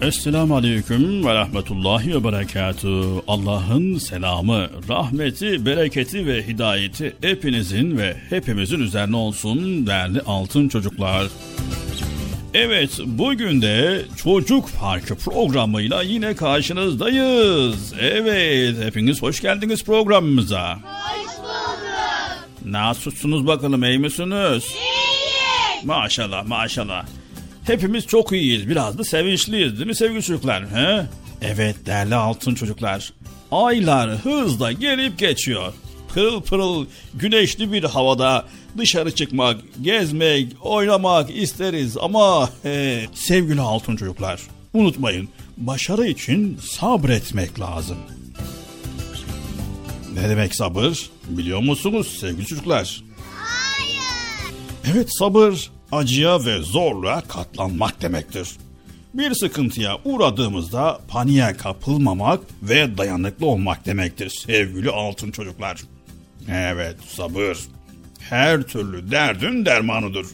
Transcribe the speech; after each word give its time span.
Esselamu 0.00 0.56
Aleyküm 0.56 1.26
ve 1.26 1.34
Rahmetullahi 1.34 2.14
ve 2.14 2.24
Berekatuhu. 2.24 3.24
Allah'ın 3.28 3.98
selamı, 3.98 4.68
rahmeti, 4.88 5.66
bereketi 5.66 6.26
ve 6.26 6.46
hidayeti 6.46 7.16
hepinizin 7.20 7.98
ve 7.98 8.16
hepimizin 8.30 8.80
üzerine 8.80 9.16
olsun 9.16 9.86
değerli 9.86 10.20
altın 10.20 10.68
çocuklar. 10.68 11.26
Evet, 12.54 12.90
bugün 13.06 13.62
de 13.62 14.02
Çocuk 14.16 14.68
Parkı 14.80 15.14
programıyla 15.14 16.02
yine 16.02 16.36
karşınızdayız. 16.36 17.94
Evet, 18.00 18.76
hepiniz 18.84 19.22
hoş 19.22 19.40
geldiniz 19.40 19.84
programımıza. 19.84 20.74
Hoş 20.74 21.38
bulduk. 21.38 22.64
Nasılsınız 22.64 23.46
bakalım, 23.46 23.84
iyi 23.84 23.98
misiniz? 23.98 24.64
İyiyim. 24.64 25.86
Maşallah 25.86 26.46
maşallah. 26.46 27.19
Hepimiz 27.70 28.06
çok 28.06 28.32
iyiyiz. 28.32 28.68
Biraz 28.68 28.98
da 28.98 29.04
sevinçliyiz 29.04 29.76
değil 29.76 29.86
mi 29.86 29.94
sevgili 29.94 30.22
çocuklar? 30.22 30.70
He? 30.70 31.06
Evet 31.42 31.76
değerli 31.86 32.14
altın 32.14 32.54
çocuklar. 32.54 33.12
Aylar 33.52 34.10
hızla 34.10 34.72
gelip 34.72 35.18
geçiyor. 35.18 35.72
Pırıl 36.14 36.42
pırıl 36.42 36.86
güneşli 37.14 37.72
bir 37.72 37.84
havada 37.84 38.44
dışarı 38.78 39.14
çıkmak, 39.14 39.56
gezmek, 39.82 40.52
oynamak 40.62 41.36
isteriz 41.36 41.96
ama 41.96 42.50
he, 42.62 43.06
sevgili 43.14 43.60
altın 43.60 43.96
çocuklar 43.96 44.40
unutmayın 44.74 45.28
başarı 45.56 46.06
için 46.06 46.58
sabretmek 46.62 47.60
lazım. 47.60 47.98
Ne 50.14 50.28
demek 50.28 50.54
sabır? 50.54 51.10
Biliyor 51.28 51.60
musunuz 51.60 52.16
sevgili 52.20 52.46
çocuklar? 52.46 53.02
Evet 54.92 55.08
sabır 55.18 55.70
acıya 55.92 56.44
ve 56.44 56.62
zorluğa 56.62 57.20
katlanmak 57.20 58.02
demektir. 58.02 58.48
Bir 59.14 59.34
sıkıntıya 59.34 59.98
uğradığımızda 60.04 61.00
paniğe 61.08 61.56
kapılmamak 61.56 62.40
ve 62.62 62.98
dayanıklı 62.98 63.46
olmak 63.46 63.86
demektir 63.86 64.30
sevgili 64.30 64.90
altın 64.90 65.30
çocuklar. 65.30 65.80
Evet 66.48 66.96
sabır 67.08 67.58
her 68.30 68.62
türlü 68.62 69.10
derdin 69.10 69.66
dermanıdır. 69.66 70.26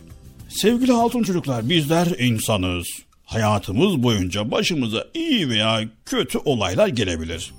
Sevgili 0.48 0.92
altın 0.92 1.22
çocuklar 1.22 1.68
bizler 1.68 2.06
insanız. 2.06 2.86
Hayatımız 3.24 4.02
boyunca 4.02 4.50
başımıza 4.50 5.04
iyi 5.14 5.48
veya 5.48 5.80
kötü 6.04 6.38
olaylar 6.38 6.88
gelebilir. 6.88 7.52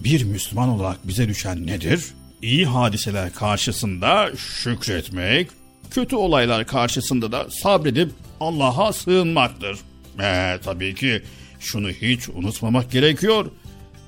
Bir 0.00 0.24
Müslüman 0.24 0.68
olarak 0.68 1.08
bize 1.08 1.28
düşen 1.28 1.66
nedir? 1.66 2.04
İyi 2.42 2.66
hadiseler 2.66 3.32
karşısında 3.32 4.30
şükretmek, 4.36 5.48
kötü 5.94 6.16
olaylar 6.16 6.66
karşısında 6.66 7.32
da 7.32 7.46
sabredip 7.50 8.10
Allah'a 8.40 8.92
sığınmaktır. 8.92 9.78
Ee, 10.20 10.58
tabii 10.64 10.94
ki 10.94 11.22
şunu 11.60 11.88
hiç 11.90 12.28
unutmamak 12.28 12.90
gerekiyor. 12.90 13.46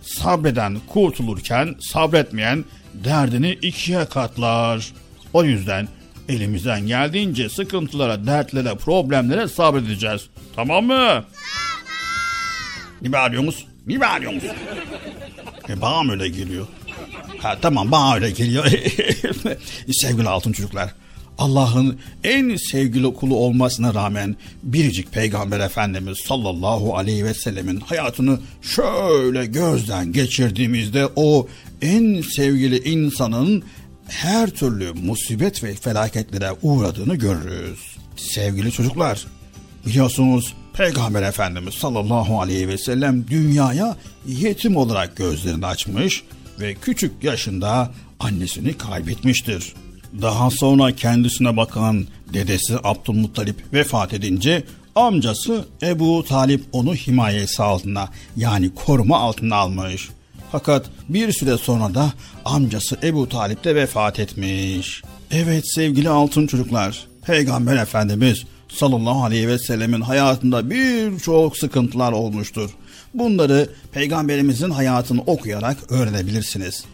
Sabreden 0.03 0.79
kurtulurken 0.87 1.75
sabretmeyen 1.81 2.65
derdini 2.95 3.53
ikiye 3.53 4.05
katlar. 4.05 4.93
O 5.33 5.45
yüzden 5.45 5.89
elimizden 6.29 6.87
geldiğince 6.87 7.49
sıkıntılara, 7.49 8.27
dertlere, 8.27 8.75
problemlere 8.75 9.49
sabredeceğiz. 9.49 10.27
Tamam 10.57 10.85
mı? 10.85 10.95
Tamam. 10.97 11.25
Ne 13.03 13.13
bağırıyorsunuz? 13.13 13.67
Ne 13.87 14.01
bağırıyorsunuz? 14.01 14.45
E, 15.69 15.81
bana 15.81 16.13
öyle 16.13 16.29
geliyor? 16.29 16.67
Ha, 17.39 17.59
tamam 17.63 17.91
bana 17.91 18.15
öyle 18.15 18.31
geliyor. 18.31 18.67
Sevgili 19.93 20.29
altın 20.29 20.53
çocuklar. 20.53 20.91
Allah'ın 21.39 21.99
en 22.25 22.57
sevgili 22.57 23.15
kulu 23.15 23.37
olmasına 23.37 23.95
rağmen 23.95 24.37
biricik 24.63 25.13
peygamber 25.13 25.61
efendimiz 25.61 26.19
sallallahu 26.19 26.97
aleyhi 26.97 27.25
ve 27.25 27.35
sellemin 27.35 27.81
hayatını 27.81 28.39
şöyle 28.63 29.47
gözden 29.47 30.13
geçirdiğimizde 30.13 31.09
o 31.17 31.49
en 31.83 32.23
sevgili 32.23 32.79
insanın 32.79 33.63
her 34.09 34.51
türlü 34.51 34.93
musibet 34.93 35.65
ve 35.65 35.75
felaketlere 35.75 36.53
uğradığını 36.63 37.17
görürüz. 37.17 37.81
Sevgili 38.17 38.73
çocuklar, 38.73 39.27
biliyorsunuz 39.87 40.55
Peygamber 40.73 41.23
Efendimiz 41.23 41.75
sallallahu 41.75 42.41
aleyhi 42.41 42.69
ve 42.69 42.79
sellem 42.79 43.29
dünyaya 43.29 43.97
yetim 44.27 44.77
olarak 44.77 45.17
gözlerini 45.17 45.67
açmış 45.67 46.23
ve 46.61 46.75
küçük 46.75 47.25
yaşında 47.25 47.93
annesini 48.21 48.79
kaybetmiştir. 48.79 49.75
Daha 50.23 50.51
sonra 50.51 50.93
kendisine 50.93 51.57
bakan 51.57 52.07
dedesi 52.33 52.77
Abdülmuttalip 52.85 53.57
vefat 53.73 54.15
edince 54.15 54.65
amcası 54.95 55.65
Ebu 55.83 56.25
Talip 56.25 56.65
onu 56.73 56.95
himayesi 56.95 57.63
altına 57.63 58.09
yani 58.37 58.71
koruma 58.75 59.19
altına 59.19 59.57
almış. 59.57 60.09
Fakat 60.53 60.87
bir 61.09 61.33
süre 61.33 61.59
sonra 61.59 61.95
da 61.95 62.13
amcası 62.45 62.99
Ebu 63.03 63.29
Talip 63.29 63.65
de 63.65 63.75
vefat 63.75 64.19
etmiş. 64.21 65.03
Evet 65.31 65.65
sevgili 65.75 66.09
altın 66.09 66.47
çocuklar, 66.47 67.07
Peygamber 67.27 67.77
Efendimiz 67.77 68.45
sallallahu 68.69 69.25
aleyhi 69.25 69.49
ve 69.49 69.59
sellemin 69.59 70.01
hayatında 70.01 70.71
birçok 70.71 71.57
sıkıntılar 71.57 72.13
olmuştur. 72.13 72.71
Bunları 73.15 73.71
peygamberimizin 73.93 74.71
hayatını 74.71 75.21
okuyarak 75.21 75.77
öğrenebilirsiniz. 75.93 76.85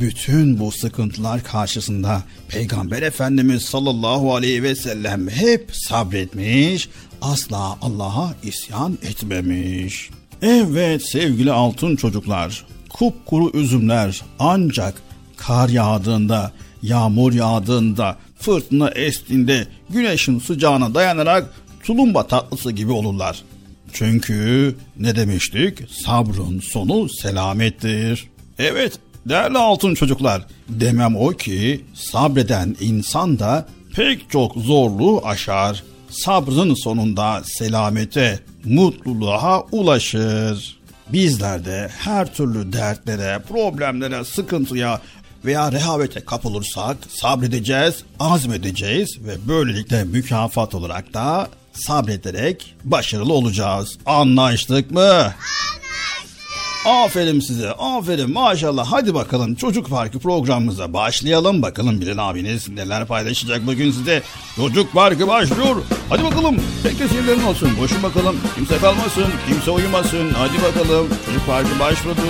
Bütün 0.00 0.60
bu 0.60 0.72
sıkıntılar 0.72 1.44
karşısında 1.44 2.22
Peygamber 2.48 3.02
Efendimiz 3.02 3.62
sallallahu 3.62 4.34
aleyhi 4.34 4.62
ve 4.62 4.74
sellem 4.74 5.28
hep 5.28 5.70
sabretmiş, 5.72 6.88
asla 7.22 7.78
Allah'a 7.82 8.34
isyan 8.42 8.98
etmemiş. 9.02 10.10
Evet 10.42 11.08
sevgili 11.08 11.52
altın 11.52 11.96
çocuklar, 11.96 12.66
kupkuru 12.90 13.50
üzümler 13.54 14.22
ancak 14.38 14.94
kar 15.36 15.68
yağdığında, 15.68 16.52
yağmur 16.82 17.32
yağdığında, 17.32 18.16
fırtına 18.38 18.90
estiğinde 18.90 19.66
güneşin 19.90 20.38
sıcağına 20.38 20.94
dayanarak 20.94 21.54
tulumba 21.82 22.26
tatlısı 22.26 22.72
gibi 22.72 22.92
olurlar. 22.92 23.42
Çünkü 23.92 24.74
ne 24.98 25.16
demiştik? 25.16 25.78
Sabrın 25.90 26.60
sonu 26.60 27.08
selamettir. 27.08 28.28
Evet 28.58 28.98
değerli 29.26 29.58
altın 29.58 29.94
çocuklar 29.94 30.46
demem 30.68 31.16
o 31.16 31.28
ki 31.28 31.84
sabreden 31.94 32.76
insan 32.80 33.38
da 33.38 33.66
pek 33.94 34.30
çok 34.30 34.54
zorluğu 34.56 35.20
aşar. 35.24 35.82
Sabrın 36.10 36.74
sonunda 36.74 37.42
selamete, 37.44 38.40
mutluluğa 38.64 39.66
ulaşır. 39.72 40.78
Bizler 41.08 41.64
de 41.64 41.90
her 41.98 42.34
türlü 42.34 42.72
dertlere, 42.72 43.38
problemlere, 43.48 44.24
sıkıntıya 44.24 45.00
veya 45.44 45.72
rehavete 45.72 46.20
kapılırsak 46.20 46.96
sabredeceğiz, 47.08 47.94
azmedeceğiz 48.20 49.18
ve 49.20 49.48
böylelikle 49.48 50.04
mükafat 50.04 50.74
olarak 50.74 51.14
da 51.14 51.48
sabrederek 51.72 52.74
başarılı 52.84 53.32
olacağız. 53.32 53.98
Anlaştık 54.06 54.90
mı? 54.90 55.00
Anlaştık. 55.00 55.81
Aferin 56.84 57.40
size, 57.40 57.70
aferin 57.72 58.32
maşallah. 58.32 58.86
Hadi 58.92 59.14
bakalım 59.14 59.54
Çocuk 59.54 59.90
Parkı 59.90 60.18
programımıza 60.18 60.92
başlayalım. 60.92 61.62
Bakalım 61.62 62.00
Bilal 62.00 62.30
abiniz 62.30 62.68
neler 62.68 63.06
paylaşacak 63.06 63.66
bugün 63.66 63.90
size. 63.90 64.22
Çocuk 64.56 64.92
Parkı 64.92 65.28
başlıyor. 65.28 65.76
Hadi 66.08 66.24
bakalım. 66.24 66.56
Herkes 66.82 67.12
yerlerine 67.14 67.44
olsun. 67.44 67.70
Boşun 67.80 68.02
bakalım. 68.02 68.36
Kimse 68.54 68.78
kalmasın, 68.78 69.26
kimse 69.48 69.70
uyumasın. 69.70 70.30
Hadi 70.30 70.62
bakalım. 70.62 71.08
Çocuk 71.26 71.46
Parkı 71.46 71.80
başladı. 71.80 72.20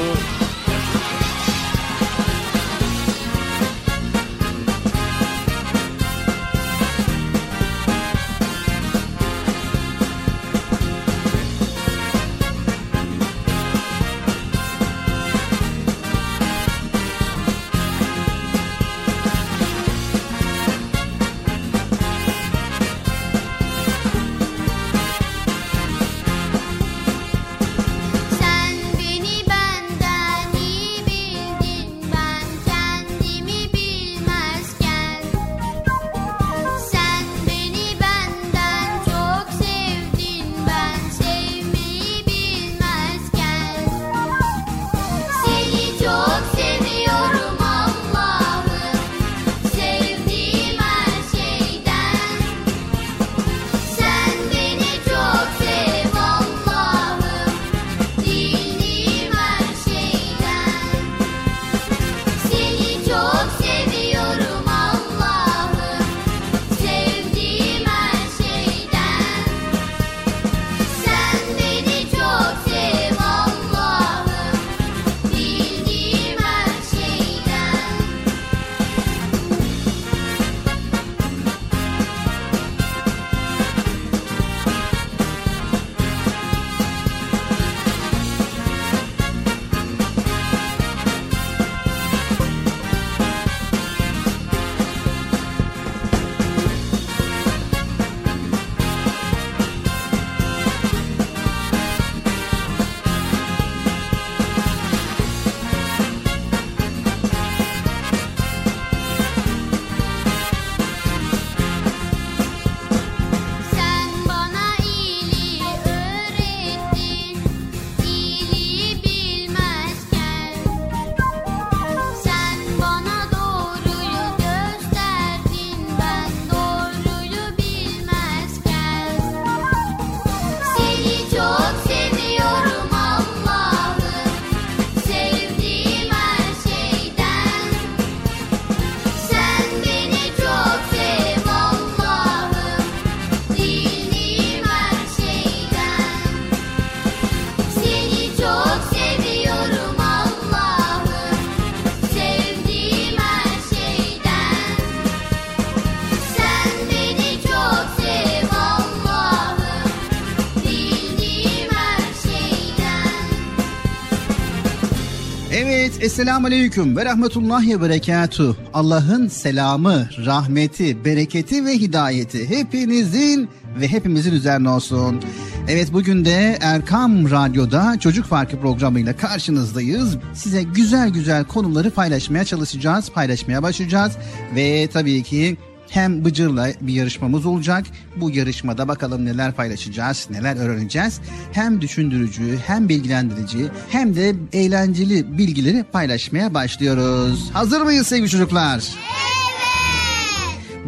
Evet, 165.83 166.03
Esselamu 166.03 166.47
Aleyküm 166.47 166.97
ve 166.97 167.05
Rahmetullahi 167.05 167.81
ve 167.81 167.83
Berekatuh. 167.83 168.57
Allah'ın 168.75 169.29
selamı, 169.29 170.09
rahmeti, 170.27 171.05
bereketi 171.05 171.65
ve 171.65 171.73
hidayeti 171.73 172.51
hepinizin 172.51 173.49
ve 173.81 173.89
hepimizin 173.89 174.33
üzerine 174.33 174.69
olsun. 174.69 175.21
Evet 175.69 175.93
bugün 175.93 176.25
de 176.25 176.59
Erkam 176.61 177.31
Radyo'da 177.31 177.99
Çocuk 178.01 178.27
Farkı 178.27 178.61
programıyla 178.61 179.17
karşınızdayız. 179.17 180.17
Size 180.35 180.63
güzel 180.63 181.09
güzel 181.09 181.45
konuları 181.45 181.91
paylaşmaya 181.91 182.45
çalışacağız, 182.45 183.11
paylaşmaya 183.11 183.63
başlayacağız. 183.63 184.13
Ve 184.55 184.89
tabii 184.93 185.23
ki 185.23 185.57
hem 185.93 186.25
Bıcır'la 186.25 186.69
bir 186.81 186.93
yarışmamız 186.93 187.47
olacak. 187.47 187.85
Bu 188.17 188.31
yarışmada 188.31 188.89
bakalım 188.89 189.25
neler 189.25 189.53
paylaşacağız, 189.53 190.29
neler 190.31 190.57
öğreneceğiz. 190.57 191.21
Hem 191.53 191.81
düşündürücü, 191.81 192.59
hem 192.67 192.89
bilgilendirici, 192.89 193.69
hem 193.89 194.17
de 194.17 194.35
eğlenceli 194.53 195.39
bilgileri 195.39 195.85
paylaşmaya 195.93 196.55
başlıyoruz. 196.55 197.51
Hazır 197.53 197.81
mıyız 197.81 198.07
sevgili 198.07 198.29
çocuklar? 198.31 198.75
Evet. 198.75 199.32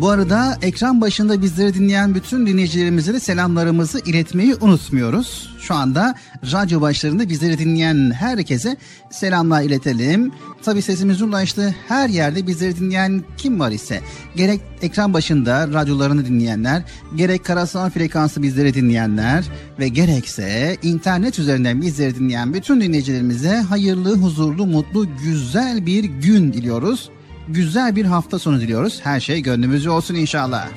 Bu 0.00 0.08
arada 0.08 0.58
ekran 0.62 1.00
başında 1.00 1.42
bizleri 1.42 1.74
dinleyen 1.74 2.14
bütün 2.14 2.46
dinleyicilerimize 2.46 3.14
de 3.14 3.20
selamlarımızı 3.20 3.98
iletmeyi 3.98 4.54
unutmuyoruz. 4.54 5.54
Şu 5.60 5.74
anda 5.74 6.14
radyo 6.52 6.80
başlarında 6.80 7.28
bizleri 7.28 7.58
dinleyen 7.58 8.10
herkese 8.10 8.76
selamlar 9.10 9.62
iletelim. 9.62 10.32
Tabi 10.62 10.82
sesimiz 10.82 11.22
ulaştı 11.22 11.74
her 11.88 12.08
yerde 12.08 12.46
bizleri 12.46 12.76
dinleyen 12.76 13.24
kim 13.36 13.60
var 13.60 13.70
ise 13.70 14.00
gerek 14.36 14.60
ekran 14.82 15.14
başında 15.14 15.68
radyolarını 15.68 16.26
dinleyenler, 16.26 16.82
gerek 17.16 17.44
karasal 17.44 17.90
frekansı 17.90 18.42
bizleri 18.42 18.74
dinleyenler 18.74 19.44
ve 19.78 19.88
gerekse 19.88 20.76
internet 20.82 21.38
üzerinden 21.38 21.82
bizleri 21.82 22.14
dinleyen 22.14 22.54
bütün 22.54 22.80
dinleyicilerimize 22.80 23.56
hayırlı, 23.56 24.18
huzurlu, 24.18 24.66
mutlu, 24.66 25.06
güzel 25.24 25.86
bir 25.86 26.04
gün 26.04 26.52
diliyoruz 26.52 27.10
güzel 27.48 27.96
bir 27.96 28.04
hafta 28.04 28.38
sonu 28.38 28.60
diliyoruz. 28.60 29.00
Her 29.04 29.20
şey 29.20 29.40
gönlümüzce 29.40 29.90
olsun 29.90 30.14
inşallah. 30.14 30.68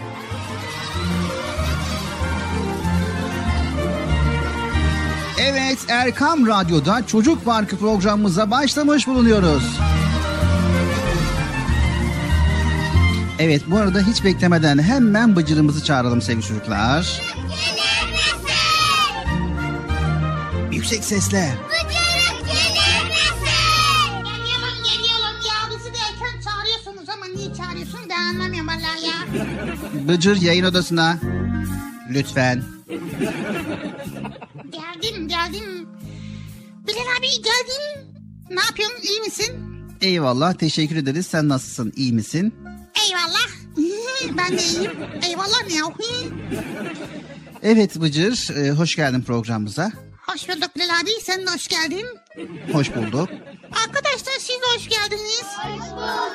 Evet 5.40 5.78
Erkam 5.88 6.48
Radyo'da 6.48 7.08
Çocuk 7.08 7.46
Parkı 7.46 7.78
programımıza 7.78 8.52
başlamış 8.52 9.08
bulunuyoruz. 9.08 9.80
Evet 13.40 13.62
bu 13.68 13.78
arada 13.78 14.00
hiç 14.00 14.24
beklemeden 14.24 14.84
hemen 14.84 15.36
bıcırımızı 15.36 15.84
çağıralım 15.84 16.22
sevgili 16.22 16.46
çocuklar. 16.46 17.22
Yüksek 20.72 21.04
sesle. 21.04 21.54
Bıcır 21.70 22.07
yayın 30.41 30.63
odasına. 30.63 31.19
Lütfen. 32.10 32.63
Geldim 34.72 35.27
geldim. 35.27 35.88
Bilal 36.88 37.17
abi 37.19 37.27
geldim. 37.27 38.13
Ne 38.50 38.62
yapıyorsun 38.62 39.01
iyi 39.03 39.22
misin? 39.22 39.55
Eyvallah 40.01 40.53
teşekkür 40.53 40.96
ederiz. 40.96 41.27
Sen 41.27 41.50
nasılsın 41.50 41.93
iyi 41.96 42.13
misin? 42.13 42.53
Eyvallah. 43.07 43.48
ben 44.38 44.57
de 44.57 44.63
iyiyim. 44.63 44.91
Eyvallah 45.29 45.67
ne 45.69 45.77
Evet 47.63 48.01
Bıcır 48.01 48.55
e, 48.55 48.72
hoş 48.72 48.96
geldin 48.96 49.22
programımıza. 49.22 49.91
Hoş 50.27 50.50
bulduk 50.50 50.75
Bilal 50.75 51.00
abi 51.01 51.10
sen 51.24 51.48
de 51.48 51.51
hoş 51.51 51.67
geldin. 51.67 52.05
Hoş 52.74 52.96
bulduk. 52.96 53.29
Arkadaşlar 53.86 54.34
siz 54.39 54.50
de 54.50 54.65
hoş 54.75 54.89
geldiniz. 54.89 55.43
Hoş 55.63 55.91
bulduk. 55.91 56.31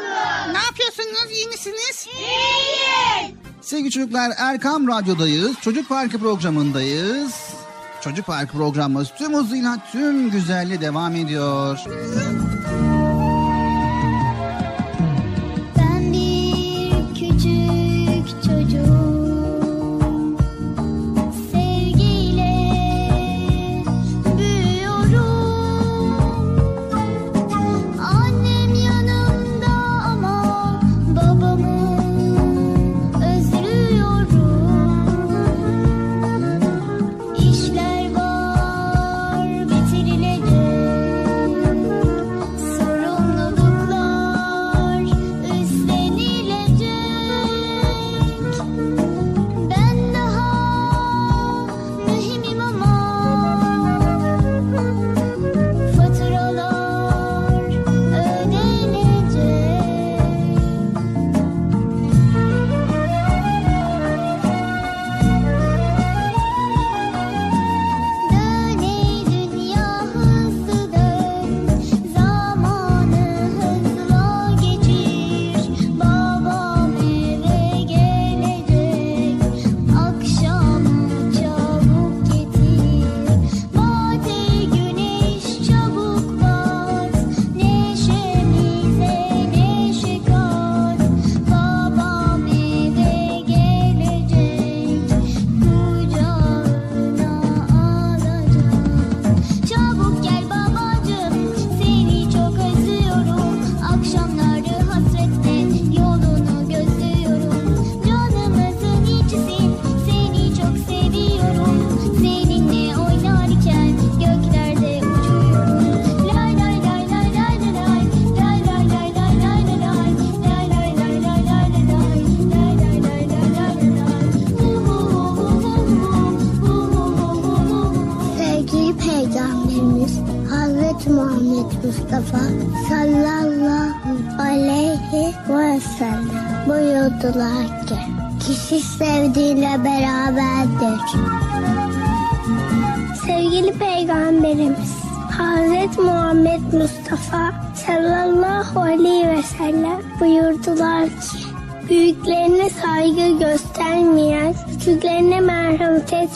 Ne 0.53 0.59
yapıyorsunuz 0.59 1.31
iyi 1.33 1.47
misiniz? 1.47 2.07
İyiyiz. 2.19 3.35
Sevgili 3.61 3.91
çocuklar 3.91 4.33
Erkam 4.39 4.89
Radyo'dayız. 4.89 5.57
Çocuk 5.61 5.89
Parkı 5.89 6.19
programındayız. 6.19 7.33
Çocuk 8.01 8.27
Parkı 8.27 8.53
programımız 8.53 9.09
tüm 9.19 9.35
hızıyla 9.35 9.79
tüm 9.93 10.31
güzelliği 10.31 10.81
devam 10.81 11.17
ediyor. 11.17 11.79
Ben 11.87 12.92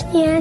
Yeah. 0.02 0.40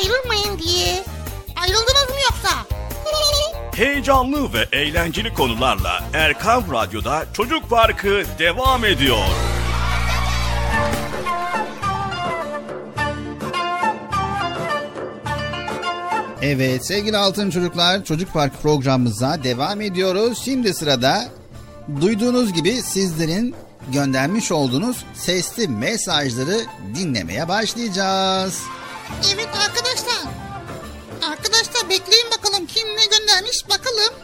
ayrılmayın 0.00 0.58
diye. 0.58 1.04
Ayrıldınız 1.62 2.08
mı 2.08 2.20
yoksa? 2.30 2.66
Heyecanlı 3.76 4.52
ve 4.52 4.66
eğlenceli 4.72 5.34
konularla 5.34 6.04
Erkam 6.14 6.72
Radyo'da 6.72 7.24
Çocuk 7.32 7.70
Parkı 7.70 8.22
devam 8.38 8.84
ediyor. 8.84 9.18
Evet 16.42 16.86
sevgili 16.86 17.16
altın 17.16 17.50
çocuklar 17.50 18.04
Çocuk 18.04 18.32
Parkı 18.32 18.56
programımıza 18.56 19.44
devam 19.44 19.80
ediyoruz. 19.80 20.38
Şimdi 20.44 20.74
sırada 20.74 21.28
duyduğunuz 22.00 22.52
gibi 22.52 22.82
sizlerin 22.82 23.54
göndermiş 23.92 24.52
olduğunuz 24.52 25.04
sesli 25.14 25.68
mesajları 25.68 26.60
dinlemeye 26.94 27.48
başlayacağız. 27.48 28.62
Evet 29.34 29.48
arkadaşlar. 29.48 30.32
Arkadaşlar 31.30 31.90
bekleyin 31.90 32.26
bakalım 32.38 32.66
kim 32.66 32.88
ne 32.88 33.04
göndermiş 33.18 33.68
bakalım. 33.68 34.14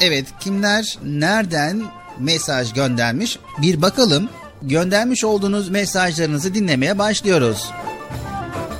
Evet 0.00 0.26
kimler 0.40 0.98
nereden 1.04 1.82
mesaj 2.18 2.72
göndermiş 2.72 3.38
bir 3.62 3.82
bakalım. 3.82 4.28
Göndermiş 4.62 5.24
olduğunuz 5.24 5.68
mesajlarınızı 5.68 6.54
dinlemeye 6.54 6.98
başlıyoruz. 6.98 7.70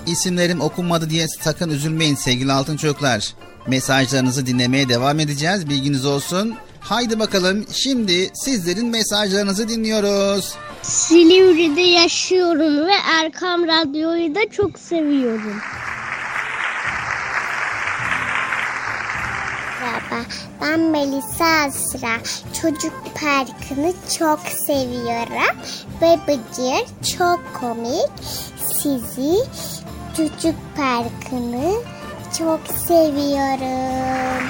İsimlerim 0.07 0.61
okunmadı 0.61 1.11
diye 1.11 1.27
sakın 1.41 1.71
üzülmeyin 1.71 2.15
sevgili 2.15 2.53
altın 2.53 2.77
çocuklar. 2.77 3.35
Mesajlarınızı 3.67 4.47
dinlemeye 4.47 4.89
devam 4.89 5.21
edeceğiz 5.21 5.69
bilginiz 5.69 6.05
olsun. 6.07 6.57
Haydi 6.81 7.19
bakalım 7.19 7.67
şimdi 7.73 8.31
sizlerin 8.35 8.87
mesajlarınızı 8.87 9.69
dinliyoruz. 9.69 10.55
Silivri'de 10.83 11.81
yaşıyorum 11.81 12.87
ve 12.87 12.95
Erkam 13.23 13.67
Radyo'yu 13.67 14.35
da 14.35 14.51
çok 14.51 14.79
seviyorum. 14.79 15.61
Merhaba, 19.81 20.25
ben 20.63 20.81
Melisa 20.81 21.45
Asra. 21.45 22.19
Çocuk 22.63 22.93
Parkı'nı 23.15 23.93
çok 24.19 24.41
seviyorum. 24.41 25.57
Ve 26.03 26.19
Bıcır 26.29 27.15
çok 27.19 27.41
komik. 27.61 28.11
Sizi 28.73 29.39
Çocuk 30.17 30.55
Parkı'nı 30.77 31.73
çok 32.39 32.61
seviyorum. 32.87 34.49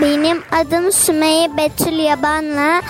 Benim 0.00 0.42
adım 0.52 0.92
Sümeyye 0.92 1.56
Betül 1.56 1.98
Yaban'la 1.98 2.82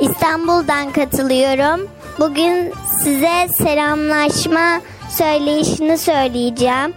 İstanbul'dan 0.00 0.92
katılıyorum. 0.92 1.88
Bugün 2.18 2.72
size 3.02 3.48
selamlaşma 3.48 4.80
söyleyişini 5.08 5.98
söyleyeceğim. 5.98 6.94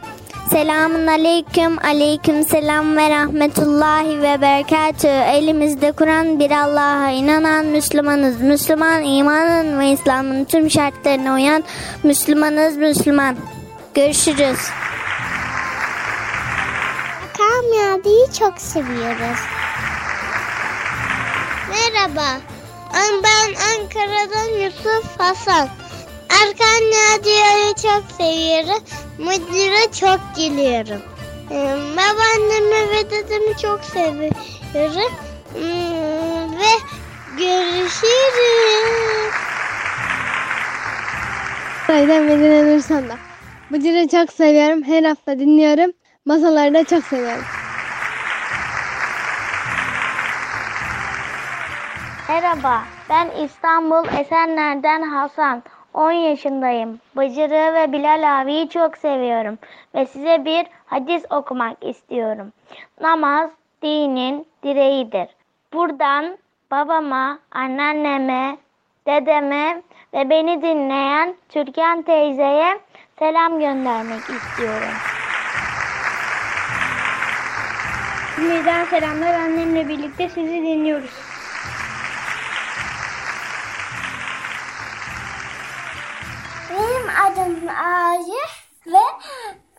Selamun 0.50 1.08
aleyküm, 1.08 1.80
aleyküm 1.86 2.44
selam 2.44 2.98
ve 2.98 3.10
rahmetullahi 3.10 4.22
ve 4.22 4.42
berekatü. 4.42 5.08
Elimizde 5.08 5.92
Kur'an 5.92 6.40
bir 6.40 6.52
Allah'a 6.52 7.10
inanan 7.10 7.66
Müslümanız. 7.66 8.42
Müslüman 8.42 9.04
imanın 9.04 9.80
ve 9.80 9.92
İslam'ın 9.92 10.46
tüm 10.46 10.70
şartlarına 10.70 11.34
uyan 11.34 11.64
Müslümanız 12.04 12.78
Müslüman. 12.78 13.36
Görüşürüz. 13.94 14.60
Kamyadi'yi 17.60 18.26
çok 18.40 18.62
seviyoruz. 18.62 19.40
Merhaba. 21.70 22.42
Ben 23.24 23.54
Ankara'dan 23.54 24.60
Yusuf 24.64 25.20
Hasan. 25.20 25.70
Erkan 26.30 26.84
Nadia'yı 26.92 27.74
çok 27.74 28.04
seviyorum. 28.18 28.84
Müdüre 29.18 29.92
çok 30.00 30.20
gülüyorum. 30.36 31.02
Ee, 31.52 31.78
Babaannemi 31.98 32.90
ve 32.92 33.12
dedemi 33.12 33.58
çok 33.62 33.84
seviyorum. 33.84 35.14
Hmm, 35.54 36.60
Ve 36.60 36.72
görüşürüz. 37.38 39.34
Saydan 41.88 42.24
Medine 42.24 42.76
Nursan'da. 42.76 43.18
Bıcır'ı 43.72 44.08
çok 44.08 44.34
seviyorum. 44.34 44.84
Her 44.84 45.04
hafta 45.04 45.40
dinliyorum. 45.40 45.92
Masaları 46.30 46.74
da 46.74 46.84
çok 46.84 47.04
seviyorum. 47.04 47.44
Merhaba, 52.30 52.84
ben 53.10 53.30
İstanbul 53.44 54.20
Esenler'den 54.20 55.02
Hasan. 55.02 55.64
10 55.94 56.12
yaşındayım. 56.12 57.00
Bıcırı 57.18 57.74
ve 57.74 57.92
Bilal 57.92 58.42
abiyi 58.42 58.70
çok 58.70 58.98
seviyorum. 58.98 59.58
Ve 59.96 60.06
size 60.06 60.46
bir 60.46 60.66
hadis 60.86 61.24
okumak 61.30 61.84
istiyorum. 61.84 62.54
Namaz 63.02 63.50
dinin 63.82 64.48
direğidir. 64.64 65.28
Buradan 65.74 66.38
babama, 66.72 67.40
anneanneme, 67.52 68.58
dedeme 69.08 69.82
ve 70.14 70.30
beni 70.30 70.62
dinleyen 70.62 71.36
Türkan 71.50 72.02
teyzeye 72.02 72.80
selam 73.20 73.60
göndermek 73.60 74.20
istiyorum. 74.20 75.09
Sizden 78.40 78.86
selamlar 78.86 79.34
annemle 79.34 79.88
birlikte 79.88 80.30
sizi 80.30 80.52
dinliyoruz. 80.52 81.12
Benim 86.70 87.10
adım 87.10 87.68
Arif 87.70 88.70
ve 88.86 89.30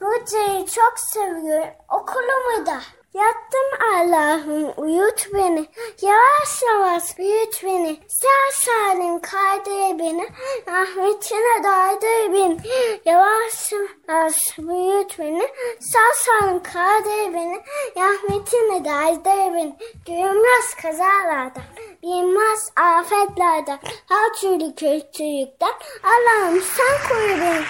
Hocayı 0.00 0.66
çok 0.66 0.94
seviyorum. 0.96 1.74
Okulumu 1.88 2.66
da. 2.66 2.80
Yattım 3.14 3.88
Allah'ım 3.94 4.72
uyut 4.76 5.26
beni. 5.34 5.66
Yavaş 6.02 6.62
yavaş 6.62 7.18
büyüt 7.18 7.64
beni. 7.64 8.00
Sağ 8.08 8.50
salim 8.52 9.20
kaydır 9.20 9.98
beni. 9.98 10.28
Rahmetine 10.68 11.64
daydır 11.64 12.32
beni. 12.32 12.56
Yavaş 13.04 13.72
yavaş 13.72 14.58
büyüt 14.58 15.18
beni. 15.18 15.48
Sağ 15.80 16.14
salim 16.14 16.62
kaydır 16.62 17.34
beni. 17.34 17.60
Rahmetine 17.96 18.84
daydır 18.84 19.54
beni. 19.54 19.76
Görünmez 20.06 20.74
kazalardan. 20.82 21.62
Bilmez 22.02 22.72
afetlerden. 22.76 23.78
Her 24.08 24.34
türlü 24.34 24.74
kötülükten. 24.74 25.72
Allah'ım 26.02 26.62
sen 26.62 27.08
koru 27.08 27.40
beni. 27.40 27.64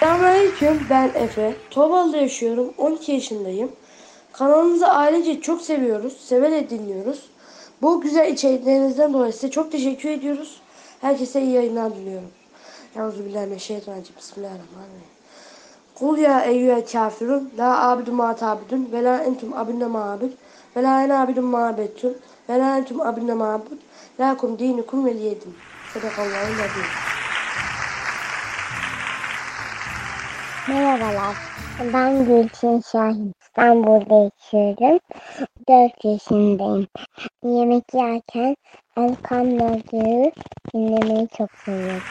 Selamünaleyküm 0.00 0.80
ben 0.90 1.10
Efe. 1.14 1.56
Tobal'da 1.70 2.16
yaşıyorum. 2.16 2.74
12 2.78 3.12
yaşındayım. 3.12 3.72
Kanalınızı 4.32 4.88
ailece 4.88 5.40
çok 5.40 5.62
seviyoruz. 5.62 6.16
Severek 6.20 6.70
dinliyoruz. 6.70 7.30
Bu 7.82 8.00
güzel 8.00 8.32
içeriklerinizden 8.32 9.12
dolayı 9.12 9.32
size 9.32 9.50
çok 9.50 9.72
teşekkür 9.72 10.10
ediyoruz. 10.10 10.60
Herkese 11.00 11.42
iyi 11.42 11.52
yayınlar 11.52 11.94
diliyorum. 11.94 12.30
Euzubillahimineşşeytanirracim. 12.96 14.16
Bismillahirrahmanirrahim. 14.16 15.08
Kul 15.94 16.18
ya 16.18 16.40
eyyühel 16.40 16.86
kafirun 16.86 17.50
la 17.58 17.88
abidu 17.88 18.12
ma 18.12 18.36
tabidun 18.36 18.88
ve 18.92 19.04
la 19.04 19.22
entum 19.22 19.52
abinne 19.52 19.86
ma 19.86 20.12
abid 20.12 20.32
ve 20.76 20.82
la 20.82 21.04
ene 21.04 21.14
abidun 21.14 21.44
ma 21.44 21.66
abettun 21.66 22.16
ve 22.48 22.58
la 22.58 22.76
entum 22.78 23.00
abinne 23.00 23.34
ma 23.34 23.54
abud 23.54 23.78
lakum 24.20 24.58
dinukum 24.58 25.06
veliyedin. 25.06 25.54
Sadakallahu 25.94 26.36
aleyhi 26.36 27.17
Merhabalar. 30.68 31.36
Ben 31.94 32.24
Gülçin 32.24 32.82
Şahin. 32.92 33.32
İstanbul'da 33.40 34.14
yaşıyorum. 34.14 34.98
4 35.68 36.04
yaşındayım. 36.04 36.86
Yemek 37.44 37.84
yerken 37.94 38.56
Erkam 38.96 39.46
Radyo'yu 39.46 40.32
dinlemeyi 40.74 41.28
çok 41.38 41.50
seviyorum. 41.64 42.02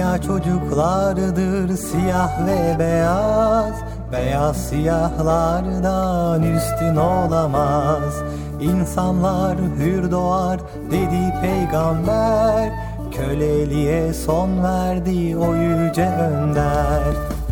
Dünya 0.00 0.22
çocuklardır 0.22 1.76
siyah 1.76 2.46
ve 2.46 2.78
beyaz. 2.78 3.74
Beyaz 4.12 4.56
siyahlardan 4.56 6.42
üstün 6.42 6.96
olamaz. 6.96 8.14
İnsanlar 8.60 9.58
hür 9.78 10.10
doğar 10.10 10.60
dedi 10.90 11.34
peygamber. 11.42 12.70
Köleliğe 13.12 14.14
son 14.14 14.64
verdi 14.64 15.36
o 15.36 15.54
yüce 15.54 16.06
önder. 16.06 17.02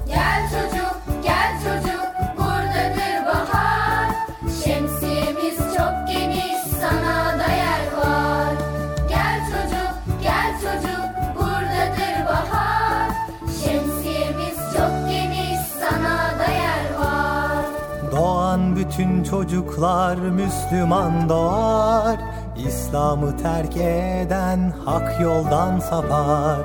Gel 0.06 0.42
çocuk, 0.50 0.77
bütün 18.98 19.22
çocuklar 19.22 20.16
Müslüman 20.16 21.28
doğar. 21.28 22.16
İslam'ı 22.66 23.36
terk 23.36 23.76
eden 23.76 24.72
hak 24.84 25.20
yoldan 25.20 25.80
sapar. 25.80 26.58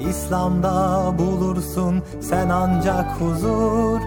İslam'da 0.00 1.12
bulursun 1.18 2.02
sen 2.20 2.48
ancak 2.48 3.20
huzur. 3.20 4.00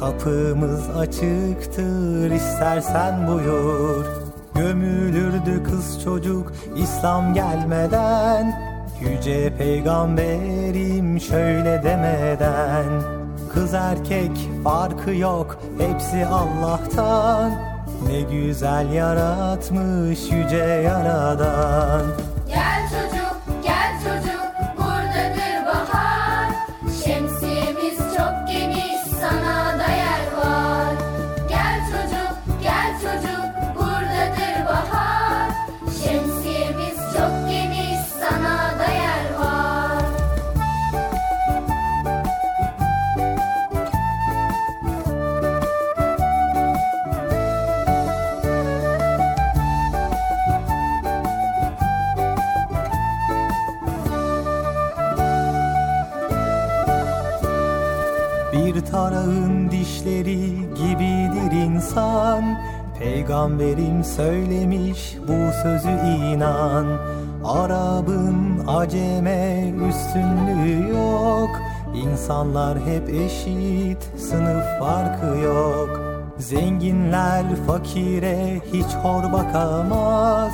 Kapımız 0.00 0.90
açıktır 0.96 2.30
istersen 2.30 3.28
buyur. 3.28 4.06
Gömülürdü 4.54 5.62
kız 5.64 6.02
çocuk 6.04 6.52
İslam 6.76 7.34
gelmeden. 7.34 8.60
Yüce 9.00 9.56
peygamberim 9.56 11.20
şöyle 11.20 11.82
demeden 11.82 13.17
Kız 13.58 13.74
erkek 13.74 14.30
farkı 14.64 15.10
yok 15.14 15.58
hepsi 15.78 16.26
Allah'tan. 16.26 17.52
Ne 18.06 18.20
güzel 18.20 18.92
yaratmış 18.92 20.18
yüce 20.30 20.56
yaradan. 20.56 22.02
Gel 22.48 22.88
çocuk, 22.90 23.07
Peygamberim 63.28 64.04
söylemiş 64.04 65.16
bu 65.28 65.52
sözü 65.62 65.88
inan. 65.88 66.86
Arabın 67.44 68.66
aceme 68.66 69.72
üstünlüğü 69.88 70.88
yok. 70.88 71.50
İnsanlar 71.94 72.78
hep 72.78 73.08
eşit 73.08 74.02
sınıf 74.18 74.64
farkı 74.78 75.38
yok. 75.38 76.00
Zenginler 76.38 77.44
fakire 77.66 78.60
hiç 78.72 78.86
hor 79.02 79.32
bakamaz. 79.32 80.52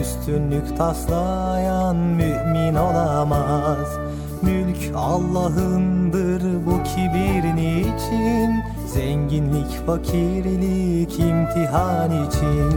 Üstünlük 0.00 0.76
taslayan 0.76 1.96
mümin 1.96 2.74
olamaz. 2.74 3.98
Mülk 4.42 4.94
Allah'ındır 4.96 6.42
bu 6.66 6.82
kibir 6.82 7.56
niçin 7.56 8.77
Zenginlik 8.92 9.86
fakirlik 9.86 11.18
imtihan 11.18 12.28
için 12.28 12.72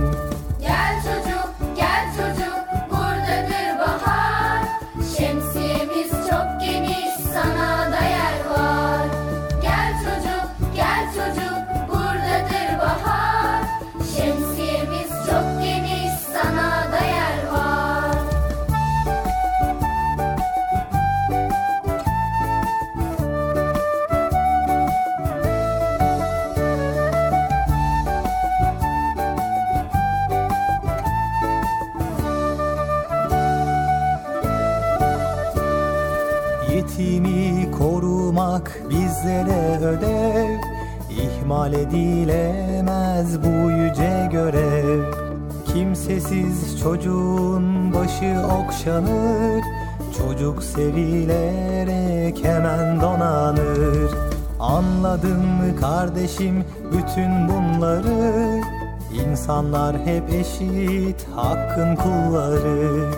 bizlere 39.21 39.77
ödev 39.86 40.60
İhmal 41.10 41.73
edilemez 41.73 43.43
bu 43.43 43.71
yüce 43.71 44.29
görev. 44.31 45.03
Kimsesiz 45.73 46.79
çocuğun 46.79 47.93
başı 47.93 48.36
okşanır 48.45 49.63
Çocuk 50.17 50.63
sevilerek 50.63 52.43
hemen 52.43 53.01
donanır. 53.01 54.12
Anladın 54.60 55.39
mı 55.39 55.75
kardeşim 55.81 56.63
bütün 56.91 57.47
bunları 57.47 58.62
İnsanlar 59.13 59.97
hep 60.05 60.29
eşit 60.29 61.27
hakkın 61.36 61.95
kulları. 61.95 63.12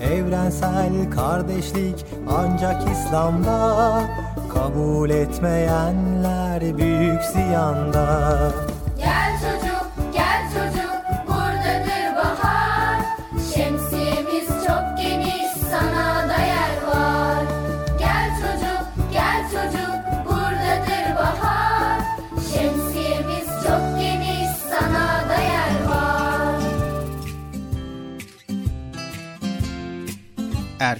Evrensel 0.00 1.10
kardeşlik 1.10 2.06
ancak 2.28 2.82
İslam'da 2.90 4.00
Kabul 4.58 5.10
etmeyenler 5.10 6.78
büyük 6.78 7.22
ziyanda 7.22 8.52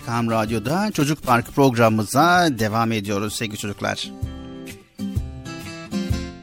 Erkam 0.09 0.31
Radyo'da 0.31 0.91
Çocuk 0.93 1.23
Parkı 1.23 1.53
programımıza 1.53 2.49
devam 2.59 2.93
ediyoruz 2.93 3.37
sevgili 3.37 3.59
çocuklar. 3.59 4.11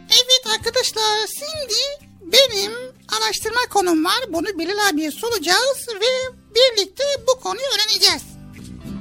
Evet 0.09 0.43
arkadaşlar 0.57 1.27
şimdi 1.27 2.09
benim 2.21 2.71
araştırma 3.17 3.59
konum 3.69 4.05
var. 4.05 4.23
Bunu 4.29 4.59
Bilal 4.59 4.89
abiye 4.89 5.11
soracağız 5.11 5.87
ve 5.89 6.35
birlikte 6.55 7.03
bu 7.27 7.39
konuyu 7.39 7.65
öğreneceğiz. 7.75 8.23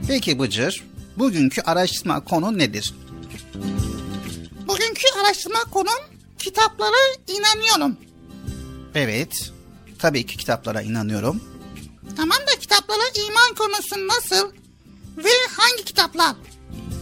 Peki 0.09 0.39
Bıcır, 0.39 0.85
bugünkü 1.17 1.61
araştırma 1.63 2.25
konu 2.25 2.59
nedir? 2.59 2.95
Bugünkü 4.69 5.07
araştırma 5.21 5.61
konum 5.71 6.19
kitaplara 6.39 6.97
inanıyorum. 7.29 7.97
Evet, 8.95 9.53
tabii 9.99 10.27
ki 10.27 10.37
kitaplara 10.37 10.83
inanıyorum. 10.83 11.41
Tamam 12.17 12.39
da 12.39 12.54
kitaplara 12.75 13.27
iman 13.27 13.55
konusu 13.59 14.09
nasıl 14.09 14.53
ve 15.19 15.31
hangi 15.57 15.85
kitaplar? 15.85 16.37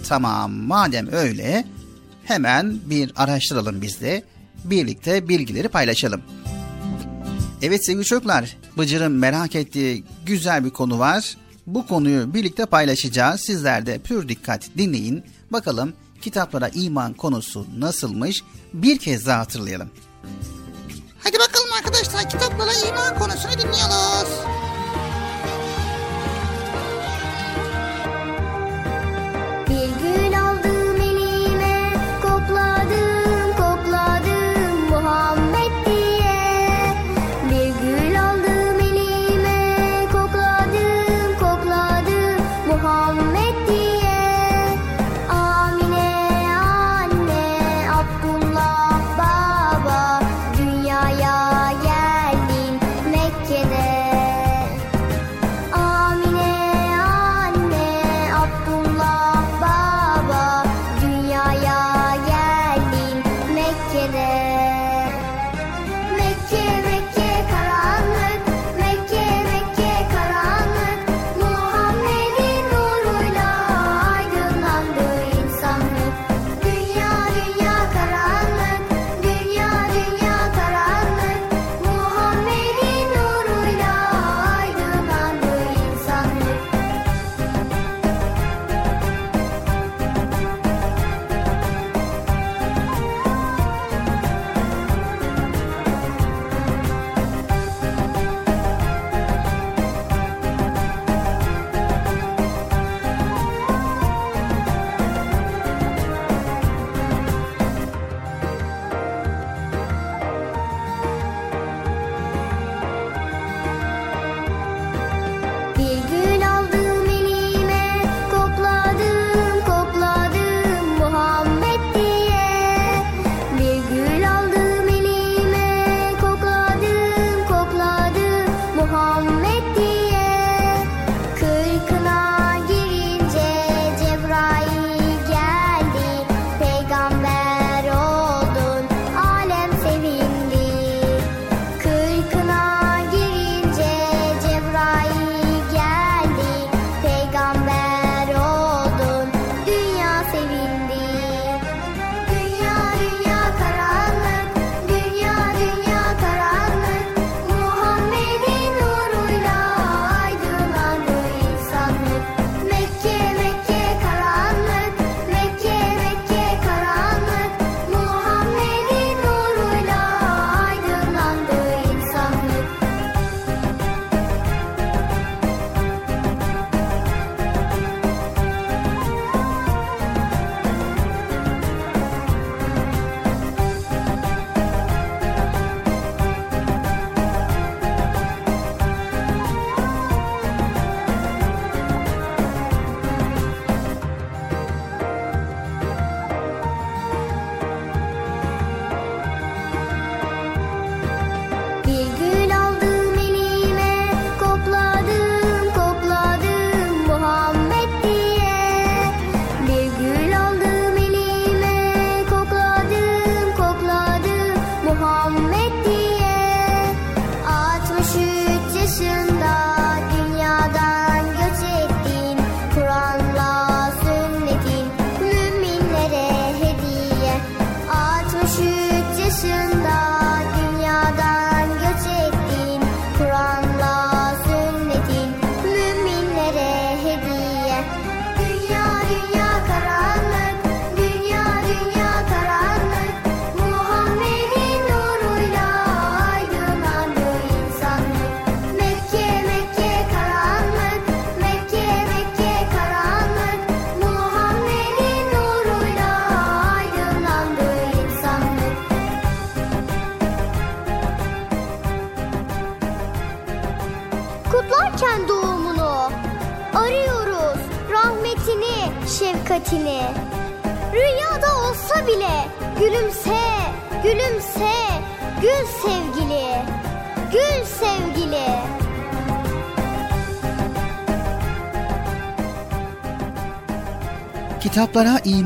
Tamam, 0.09 0.53
madem 0.53 1.13
öyle 1.13 1.65
hemen 2.25 2.81
bir 2.85 3.13
araştıralım 3.17 3.83
biz 3.83 4.01
de. 4.01 4.25
Birlikte 4.65 5.29
bilgileri 5.29 5.69
paylaşalım. 5.69 6.23
Evet 7.63 7.87
sevgili 7.87 8.05
çocuklar, 8.05 8.57
Bıcır'ın 8.79 9.13
merak 9.13 9.55
ettiği 9.55 10.05
güzel 10.27 10.65
bir 10.65 10.71
konu 10.71 10.99
var. 10.99 11.37
Bu 11.67 11.87
konuyu 11.87 12.35
birlikte 12.35 12.67
paylaşacağız. 12.67 13.41
Sizler 13.41 13.87
de 13.87 13.99
pür 13.99 14.29
dikkat 14.29 14.69
dinleyin. 14.79 15.25
Bakalım 15.51 15.93
kitaplara 16.23 16.69
iman 16.69 17.15
konusu 17.15 17.67
nasılmış? 17.79 18.43
Bir 18.73 18.99
kez 18.99 19.27
daha 19.27 19.39
hatırlayalım. 19.39 19.91
Hadi 21.25 21.39
bakalım 21.39 21.73
arkadaşlar 21.79 22.31
kitaplara 22.31 22.73
iman 22.89 23.19
konusunu 23.19 23.53
dinliyoruz. 23.53 24.29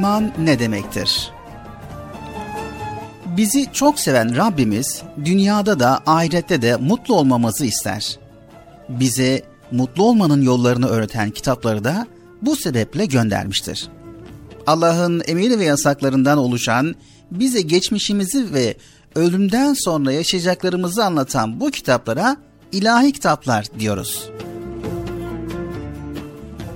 İman 0.07 0.33
ne 0.39 0.59
demektir? 0.59 1.31
Bizi 3.27 3.73
çok 3.73 4.01
seven 4.01 4.37
Rabbimiz 4.37 5.03
dünyada 5.25 5.81
da 5.81 6.01
ahirette 6.07 6.63
de 6.63 6.77
mutlu 6.77 7.15
olmamızı 7.15 7.67
ister. 7.67 8.19
Bize 8.89 9.43
mutlu 9.73 10.05
olmanın 10.05 10.43
yollarını 10.43 10.87
öğreten 10.87 11.31
kitapları 11.31 11.85
da 11.85 12.07
bu 12.43 12.57
sebeple 12.57 13.07
göndermiştir. 13.07 13.89
Allah'ın 14.67 15.23
emir 15.27 15.59
ve 15.59 15.65
yasaklarından 15.65 16.39
oluşan, 16.39 16.95
bize 17.31 17.61
geçmişimizi 17.61 18.55
ve 18.55 18.77
ölümden 19.15 19.75
sonra 19.75 20.13
yaşayacaklarımızı 20.13 21.05
anlatan 21.05 21.61
bu 21.61 21.71
kitaplara 21.71 22.37
ilahi 22.73 23.13
kitaplar 23.13 23.67
diyoruz. 23.79 24.31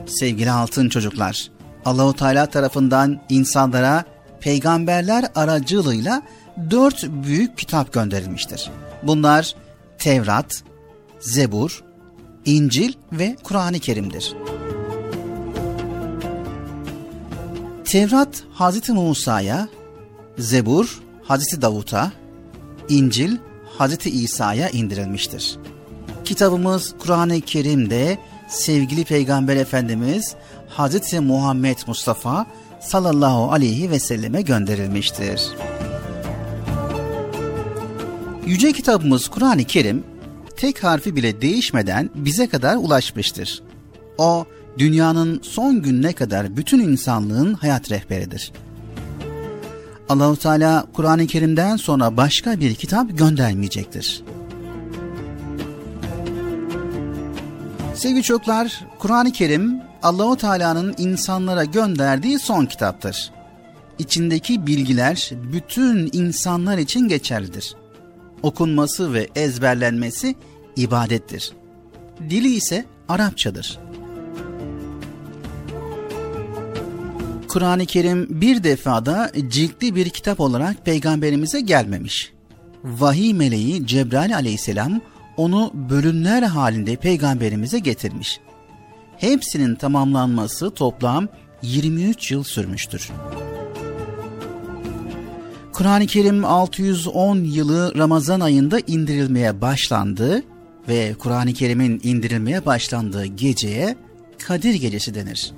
Sevgili 0.06 0.50
altın 0.50 0.88
çocuklar, 0.88 1.50
Allahu 1.84 2.16
Teala 2.16 2.46
tarafından 2.46 3.20
insanlara 3.28 4.04
peygamberler 4.40 5.24
aracılığıyla 5.34 6.22
dört 6.70 7.04
büyük 7.08 7.58
kitap 7.58 7.92
gönderilmiştir. 7.92 8.70
Bunlar 9.02 9.54
Tevrat, 9.98 10.62
Zebur, 11.20 11.84
İncil 12.44 12.92
ve 13.12 13.36
Kur'an-ı 13.42 13.78
Kerim'dir. 13.78 14.34
Tevrat 17.84 18.42
Hazreti 18.52 18.92
Musa'ya, 18.92 19.68
Zebur 20.38 21.00
Hazreti 21.22 21.62
Davut'a, 21.62 22.12
İncil 22.88 23.36
Hazreti 23.78 24.10
İsa'ya 24.10 24.70
indirilmiştir. 24.70 25.58
Kitabımız 26.24 26.94
Kur'an-ı 26.98 27.40
Kerim'de 27.40 28.18
sevgili 28.48 29.04
Peygamber 29.04 29.56
Efendimiz 29.56 30.34
Hazreti 30.70 31.20
Muhammed 31.20 31.78
Mustafa 31.86 32.46
sallallahu 32.80 33.52
aleyhi 33.52 33.90
ve 33.90 33.98
selleme 33.98 34.42
gönderilmiştir. 34.42 35.42
Yüce 38.46 38.72
kitabımız 38.72 39.28
Kur'an-ı 39.28 39.64
Kerim 39.64 40.04
tek 40.56 40.84
harfi 40.84 41.16
bile 41.16 41.40
değişmeden 41.40 42.10
bize 42.14 42.48
kadar 42.48 42.76
ulaşmıştır. 42.76 43.62
O 44.18 44.46
dünyanın 44.78 45.40
son 45.42 45.82
gününe 45.82 46.12
kadar 46.12 46.56
bütün 46.56 46.80
insanlığın 46.80 47.54
hayat 47.54 47.90
rehberidir. 47.90 48.52
Allahu 50.08 50.36
Teala 50.36 50.86
Kur'an-ı 50.92 51.26
Kerim'den 51.26 51.76
sonra 51.76 52.16
başka 52.16 52.60
bir 52.60 52.74
kitap 52.74 53.18
göndermeyecektir. 53.18 54.22
Sevgili 57.94 58.22
çocuklar, 58.22 58.80
Kur'an-ı 58.98 59.32
Kerim 59.32 59.89
Allahu 60.02 60.36
Teala'nın 60.36 60.94
insanlara 60.98 61.64
gönderdiği 61.64 62.38
son 62.38 62.66
kitaptır. 62.66 63.30
İçindeki 63.98 64.66
bilgiler 64.66 65.30
bütün 65.52 66.10
insanlar 66.12 66.78
için 66.78 67.08
geçerlidir. 67.08 67.74
Okunması 68.42 69.12
ve 69.14 69.28
ezberlenmesi 69.34 70.34
ibadettir. 70.76 71.52
Dili 72.30 72.54
ise 72.54 72.84
Arapçadır. 73.08 73.78
Kur'an-ı 77.48 77.86
Kerim 77.86 78.26
bir 78.30 78.64
defada 78.64 79.32
ciltli 79.48 79.94
bir 79.94 80.10
kitap 80.10 80.40
olarak 80.40 80.84
peygamberimize 80.84 81.60
gelmemiş. 81.60 82.32
Vahiy 82.84 83.34
meleği 83.34 83.86
Cebrail 83.86 84.36
aleyhisselam 84.36 85.00
onu 85.36 85.70
bölümler 85.74 86.42
halinde 86.42 86.96
peygamberimize 86.96 87.78
getirmiş. 87.78 88.40
Hepsinin 89.20 89.74
tamamlanması 89.74 90.70
toplam 90.70 91.28
23 91.62 92.30
yıl 92.30 92.44
sürmüştür. 92.44 93.10
Kur'an-ı 95.72 96.06
Kerim 96.06 96.44
610 96.44 97.36
yılı 97.44 97.98
Ramazan 97.98 98.40
ayında 98.40 98.80
indirilmeye 98.86 99.60
başlandı 99.60 100.42
ve 100.88 101.14
Kur'an-ı 101.18 101.52
Kerim'in 101.52 102.00
indirilmeye 102.02 102.66
başlandığı 102.66 103.24
geceye 103.24 103.96
Kadir 104.46 104.74
Gecesi 104.74 105.14
denir. 105.14 105.52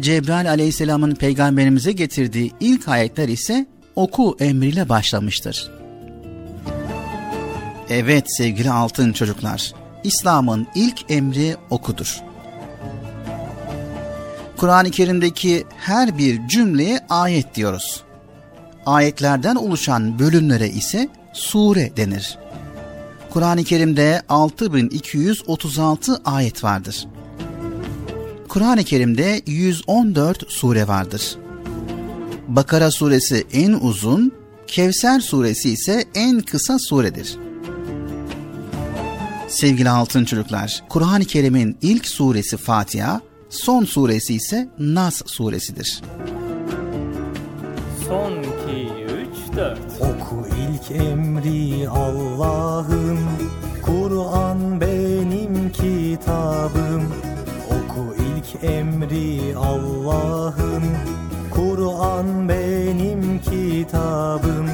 Cebrail 0.00 0.50
aleyhisselamın 0.50 1.14
peygamberimize 1.14 1.92
getirdiği 1.92 2.52
ilk 2.60 2.88
ayetler 2.88 3.28
ise 3.28 3.66
oku 3.96 4.36
emriyle 4.40 4.88
başlamıştır. 4.88 5.70
Evet 7.90 8.24
sevgili 8.36 8.70
altın 8.70 9.12
çocuklar, 9.12 9.72
İslam'ın 10.04 10.66
ilk 10.74 11.10
emri 11.10 11.56
okudur. 11.70 12.20
Kur'an-ı 14.56 14.90
Kerim'deki 14.90 15.64
her 15.76 16.18
bir 16.18 16.48
cümleye 16.48 17.00
ayet 17.08 17.54
diyoruz. 17.54 18.02
Ayetlerden 18.86 19.56
oluşan 19.56 20.18
bölümlere 20.18 20.68
ise 20.68 21.08
sure 21.32 21.96
denir. 21.96 22.38
Kur'an-ı 23.30 23.64
Kerim'de 23.64 24.22
6236 24.28 26.20
ayet 26.24 26.64
vardır. 26.64 27.06
Kur'an-ı 28.48 28.84
Kerim'de 28.84 29.42
114 29.46 30.44
sure 30.48 30.88
vardır. 30.88 31.36
Bakara 32.48 32.90
suresi 32.90 33.44
en 33.52 33.72
uzun, 33.72 34.32
Kevser 34.66 35.20
suresi 35.20 35.70
ise 35.70 36.04
en 36.14 36.40
kısa 36.40 36.78
suredir. 36.78 37.36
Sevgili 39.48 39.90
altın 39.90 40.24
çocuklar, 40.24 40.84
Kur'an-ı 40.88 41.24
Kerim'in 41.24 41.76
ilk 41.82 42.08
suresi 42.08 42.56
Fatiha, 42.56 43.20
son 43.50 43.84
suresi 43.84 44.34
ise 44.34 44.68
Nas 44.78 45.22
suresidir. 45.26 46.00
Son 48.08 48.32
2, 48.32 48.46
3, 49.52 49.56
4. 49.56 49.78
Oku 50.00 50.46
ilk 50.48 50.90
emri 51.00 51.88
Allah'ın 51.88 53.18
Kur'an 53.82 54.80
benim 54.80 55.72
kitabım 55.72 57.02
Oku 57.68 58.14
ilk 58.14 58.64
emri 58.64 59.56
Allah'ın 59.56 60.82
Kur'an 61.50 62.48
benim 62.48 63.40
kitabım 63.40 64.66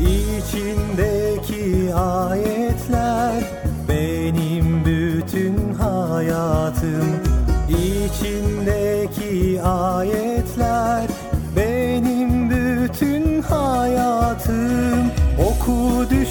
İçindeki 0.00 1.94
ayetler 1.94 3.59
hayatım. 6.40 7.20
İçindeki 7.68 9.62
ayetler 9.62 11.06
benim 11.56 12.50
bütün 12.50 13.42
hayatım. 13.42 15.10
Oku 15.48 16.04
düşün 16.10 16.29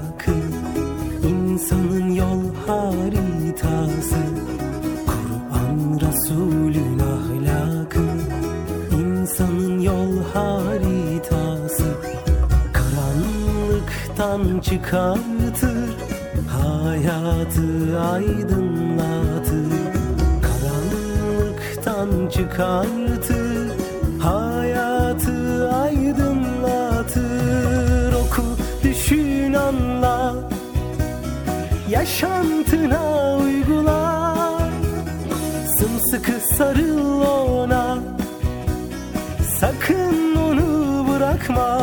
bakıp 0.00 0.44
insanın 1.24 2.10
yol 2.14 2.54
haritası 2.66 4.22
Kur'an 5.06 6.00
Resulün 6.00 6.98
ahlakı 6.98 8.06
insanın 8.92 9.80
yol 9.80 10.22
haritası. 10.34 11.84
Karanlıktan 12.72 14.60
çıkartır 14.60 15.96
hayatı 16.48 18.00
aydınlatır. 18.00 19.70
Karanlıktan 20.42 22.28
çıkartır 22.28 23.49
anla 29.70 30.34
Yaşantına 31.88 33.36
uygula 33.36 34.24
Sımsıkı 35.78 36.32
sarıl 36.56 37.20
ona 37.20 37.98
Sakın 39.60 40.36
onu 40.36 41.06
bırakma 41.08 41.82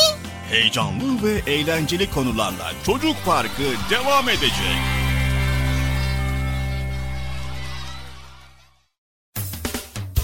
Heyecanlı 0.51 1.23
ve 1.23 1.51
eğlenceli 1.51 2.11
konularla 2.11 2.71
Çocuk 2.85 3.15
Parkı 3.25 3.63
devam 3.89 4.29
edecek. 4.29 4.77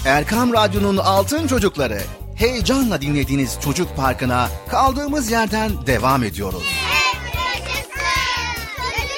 Erkam 0.06 0.52
Radyo'nun 0.52 0.96
Altın 0.96 1.46
Çocukları 1.46 2.00
heyecanla 2.36 3.00
dinlediğiniz 3.00 3.58
Çocuk 3.64 3.96
Parkı'na 3.96 4.48
kaldığımız 4.70 5.30
yerden 5.30 5.86
devam 5.86 6.22
ediyoruz. 6.24 6.62
Çocuk 6.62 7.32
Parkı 7.34 7.78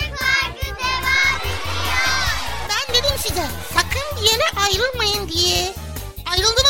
devam 0.00 0.52
ediyor 0.62 0.76
Ben 2.68 2.94
dedim 2.94 3.16
size 3.18 3.44
sakın 3.74 4.16
bir 4.22 4.30
yere 4.30 4.44
ayrılmayın 4.66 5.28
diye. 5.28 5.74
Ayrıldınız? 6.32 6.69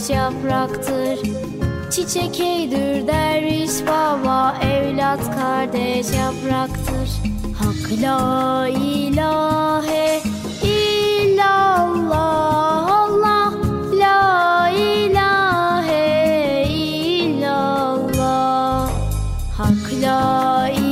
kardeş 0.00 0.16
yapraktır. 0.16 1.18
Çiçek 1.90 2.40
eydür 2.40 3.06
derviş 3.06 3.86
baba 3.86 4.56
Evlat 4.62 5.34
kardeş 5.34 6.06
yapraktır. 6.06 7.10
Hak 7.58 7.92
la 8.02 8.68
ilahe 8.68 10.20
illallah 10.62 12.10
Allah 12.90 13.52
La 13.92 14.70
ilahe 14.70 16.66
illallah. 16.68 17.70
Hak 19.58 19.92
la 20.02 20.68
ilahe 20.68 20.89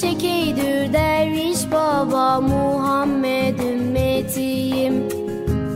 Çiçek 0.00 0.24
eydür 0.24 0.92
derviş 0.92 1.58
baba 1.72 2.40
Muhammed 2.40 3.58
ümmetiyim. 3.58 5.08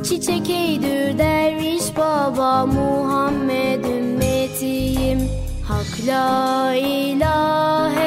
Çiçek 0.02 0.50
eydür 0.50 1.18
derviş 1.18 1.96
baba 1.96 2.66
Muhammed 2.66 3.84
ümmetiyim. 3.84 5.28
Hak 5.68 6.06
la 6.06 6.74
ilahe 6.74 8.03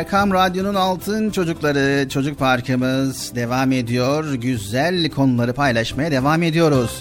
Erkam 0.00 0.32
Radyo'nun 0.32 0.74
altın 0.74 1.30
çocukları 1.30 2.08
çocuk 2.08 2.38
parkımız 2.38 3.34
devam 3.34 3.72
ediyor. 3.72 4.34
Güzel 4.34 5.10
konuları 5.10 5.52
paylaşmaya 5.52 6.10
devam 6.10 6.42
ediyoruz. 6.42 7.00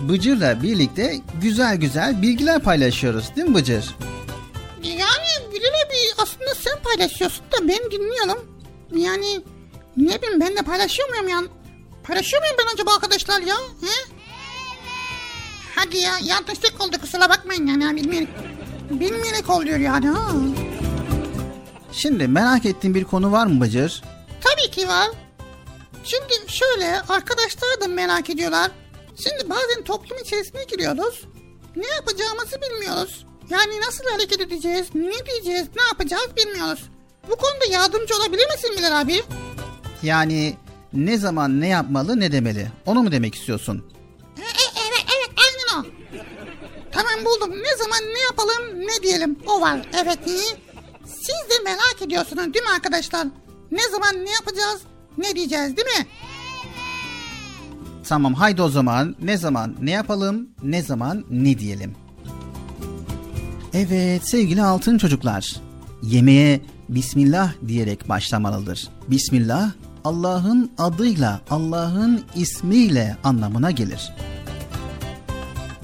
Bıcır'la 0.00 0.62
birlikte 0.62 1.16
güzel 1.42 1.76
güzel 1.76 2.22
bilgiler 2.22 2.62
paylaşıyoruz 2.62 3.36
değil 3.36 3.48
mi 3.48 3.54
Bıcır? 3.54 3.96
Yani 4.82 5.52
Bilal 5.52 5.68
abi 5.86 5.96
aslında 6.18 6.54
sen 6.54 6.82
paylaşıyorsun 6.82 7.44
da 7.52 7.68
ben 7.68 7.90
dinliyorum. 7.90 8.44
Yani 8.96 9.40
ne 9.96 10.22
bileyim 10.22 10.40
ben 10.40 10.56
de 10.56 10.62
paylaşıyor 10.62 11.08
muyum 11.08 11.28
ya? 11.28 11.38
Paylaşıyor 12.02 12.42
muyum 12.42 12.56
ben 12.58 12.74
acaba 12.74 12.94
arkadaşlar 12.94 13.42
ya? 13.42 13.56
He? 13.56 14.14
Hadi 15.74 15.96
ya 15.96 16.12
yanlışlık 16.24 16.80
oldu 16.80 16.96
kusura 17.00 17.30
bakmayın 17.30 17.66
yani 17.66 17.84
ya, 17.84 17.96
bilmeyerek. 17.96 18.28
Bilmeyerek 18.90 19.50
oluyor 19.50 19.78
yani 19.78 20.08
ha. 20.08 20.32
Şimdi 21.92 22.28
merak 22.28 22.66
ettiğin 22.66 22.94
bir 22.94 23.04
konu 23.04 23.32
var 23.32 23.46
mı 23.46 23.60
Bıcır? 23.60 24.02
Tabii 24.40 24.70
ki 24.70 24.88
var. 24.88 25.08
Şimdi 26.04 26.34
şöyle 26.52 27.00
arkadaşlar 27.00 27.80
da 27.80 27.88
merak 27.88 28.30
ediyorlar. 28.30 28.70
Şimdi 29.16 29.50
bazen 29.50 29.84
toplum 29.84 30.18
içerisine 30.18 30.64
giriyoruz. 30.64 31.24
Ne 31.76 31.86
yapacağımızı 31.86 32.56
bilmiyoruz. 32.62 33.26
Yani 33.50 33.80
nasıl 33.80 34.04
hareket 34.10 34.40
edeceğiz, 34.40 34.86
ne 34.94 35.26
diyeceğiz, 35.26 35.66
ne 35.76 35.82
yapacağız 35.82 36.28
bilmiyoruz. 36.36 36.84
Bu 37.30 37.36
konuda 37.36 37.64
yardımcı 37.70 38.14
olabilir 38.16 38.46
misin 38.54 38.70
Bilal 38.78 39.00
abi? 39.00 39.22
Yani 40.02 40.56
ne 40.92 41.18
zaman 41.18 41.60
ne 41.60 41.68
yapmalı 41.68 42.20
ne 42.20 42.32
demeli 42.32 42.68
onu 42.86 43.02
mu 43.02 43.12
demek 43.12 43.34
istiyorsun? 43.34 43.90
E, 44.38 44.40
e, 44.40 44.82
evet 44.88 45.04
evet 45.16 45.30
aynen 45.38 45.80
o. 45.82 45.86
Tamam 46.92 47.24
buldum. 47.24 47.62
Ne 47.62 47.76
zaman 47.76 48.14
ne 48.14 48.20
yapalım 48.20 48.80
ne 48.80 49.02
diyelim. 49.02 49.38
O 49.46 49.60
var. 49.60 49.80
Evet 50.02 50.18
iyi. 50.26 50.65
Siz 51.06 51.50
de 51.50 51.62
merak 51.64 52.02
ediyorsunuz 52.02 52.54
değil 52.54 52.64
mi 52.64 52.70
arkadaşlar? 52.74 53.26
Ne 53.70 53.88
zaman 53.90 54.24
ne 54.24 54.30
yapacağız 54.30 54.80
ne 55.18 55.34
diyeceğiz 55.34 55.76
değil 55.76 55.88
mi? 55.98 56.06
Tamam 58.08 58.34
haydi 58.34 58.62
o 58.62 58.68
zaman 58.68 59.16
ne 59.22 59.36
zaman 59.36 59.74
ne 59.80 59.90
yapalım 59.90 60.48
ne 60.62 60.82
zaman 60.82 61.24
ne 61.30 61.58
diyelim. 61.58 61.94
Evet 63.74 64.28
sevgili 64.28 64.62
altın 64.62 64.98
çocuklar. 64.98 65.56
Yemeğe 66.02 66.60
Bismillah 66.88 67.52
diyerek 67.68 68.08
başlamalıdır. 68.08 68.88
Bismillah 69.08 69.70
Allah'ın 70.04 70.70
adıyla, 70.78 71.40
Allah'ın 71.50 72.24
ismiyle 72.34 73.16
anlamına 73.24 73.70
gelir. 73.70 74.12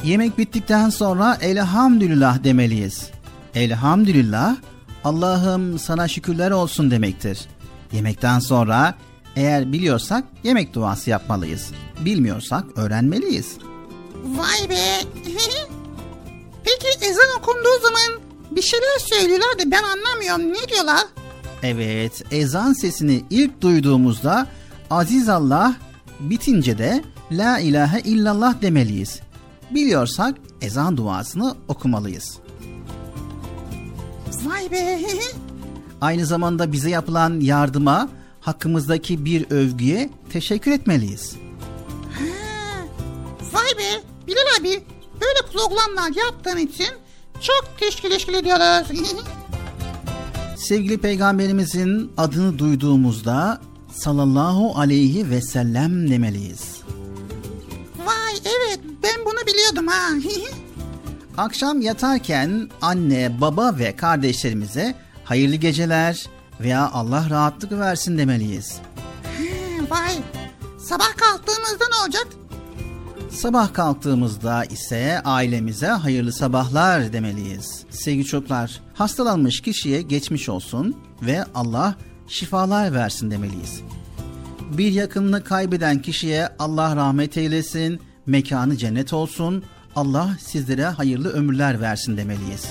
Yemek 0.05 0.39
bittikten 0.39 0.91
sonra 0.91 1.39
elhamdülillah 1.41 2.45
demeliyiz. 2.45 3.11
Elhamdülillah 3.55 4.57
Allah'ım 5.05 5.78
sana 5.78 6.09
şükürler 6.09 6.50
olsun 6.50 6.90
demektir. 6.90 7.40
Yemekten 7.92 8.38
sonra 8.38 8.94
eğer 9.36 9.72
biliyorsak 9.72 10.24
yemek 10.44 10.74
duası 10.74 11.11
yapmalıyız. 11.11 11.70
Bilmiyorsak 12.00 12.64
öğrenmeliyiz. 12.76 13.57
Vay 14.24 14.70
be. 14.70 15.00
Peki 16.64 17.07
ezan 17.07 17.38
okunduğu 17.38 17.82
zaman 17.82 18.20
bir 18.50 18.62
şeyler 18.62 18.98
söylüyorlar 18.98 19.59
da 19.59 19.70
ben 19.70 19.82
anlamıyorum. 19.82 20.62
Ne 20.62 20.68
diyorlar? 20.68 21.05
Evet, 21.62 22.22
ezan 22.30 22.72
sesini 22.72 23.24
ilk 23.30 23.61
duyduğumuzda 23.61 24.46
Aziz 24.90 25.28
Allah 25.28 25.76
bitince 26.20 26.78
de 26.78 27.05
La 27.32 27.59
ilahe 27.59 28.00
illallah 28.00 28.62
demeliyiz. 28.62 29.20
Biliyorsak 29.70 30.34
ezan 30.61 30.96
duasını 30.96 31.55
okumalıyız. 31.68 32.41
Vay 34.45 34.70
be. 34.70 35.01
Aynı 36.01 36.26
zamanda 36.26 36.72
bize 36.72 36.90
yapılan 36.90 37.40
yardıma, 37.40 38.09
hakkımızdaki 38.40 39.24
bir 39.24 39.51
övgüye 39.51 40.11
teşekkür 40.32 40.70
etmeliyiz. 40.70 41.36
Ha, 42.18 42.86
Vay 43.53 43.78
be. 43.78 44.03
Bilal 44.26 44.61
abi 44.61 44.82
böyle 45.20 45.53
programlar 45.53 46.24
yaptığın 46.24 46.57
için 46.57 46.88
çok 47.40 47.64
teşekkür 47.80 48.11
teşekkür 48.11 48.32
ediyoruz. 48.34 48.88
Sevgili 50.57 50.99
peygamberimizin 50.99 52.12
adını 52.16 52.59
duyduğumuzda 52.59 53.61
sallallahu 53.93 54.78
aleyhi 54.78 55.30
ve 55.30 55.43
sellem 55.43 56.11
demeliyiz. 56.11 56.80
Vay 58.07 58.34
evet 58.45 58.80
ben 59.03 59.24
bunu 59.24 59.47
biliyordum 59.47 59.86
ha. 59.86 60.09
Akşam 61.37 61.80
yatarken 61.80 62.68
anne, 62.83 63.41
baba 63.41 63.78
ve 63.78 63.97
kardeşlerimize 63.97 64.95
hayırlı 65.24 65.57
geceler 65.57 66.26
veya 66.61 66.91
Allah 66.91 67.30
rahatlık 67.30 67.72
versin 67.72 68.18
demeliyiz. 68.18 68.80
Vay. 69.91 70.12
Sabah 70.78 71.16
kalktığımızda 71.16 71.85
ne 71.89 72.05
olacak? 72.05 72.26
Sabah 73.30 73.74
kalktığımızda 73.74 74.64
ise 74.64 75.20
ailemize 75.24 75.87
hayırlı 75.87 76.33
sabahlar 76.33 77.12
demeliyiz. 77.12 77.85
Sevgili 77.91 78.24
çocuklar, 78.24 78.80
hastalanmış 78.95 79.61
kişiye 79.61 80.03
geçmiş 80.03 80.49
olsun 80.49 80.97
ve 81.22 81.45
Allah 81.55 81.95
şifalar 82.28 82.93
versin 82.95 83.30
demeliyiz. 83.30 83.80
Bir 84.78 84.93
yakınını 84.93 85.45
kaybeden 85.45 86.03
kişiye 86.03 86.49
Allah 86.59 86.97
rahmet 86.97 87.37
eylesin, 87.37 88.01
mekanı 88.26 88.76
cennet 88.76 89.12
olsun, 89.12 89.64
Allah 89.97 90.36
sizlere 90.40 90.84
hayırlı 90.84 91.32
ömürler 91.32 91.80
versin 91.80 92.16
demeliyiz. 92.16 92.68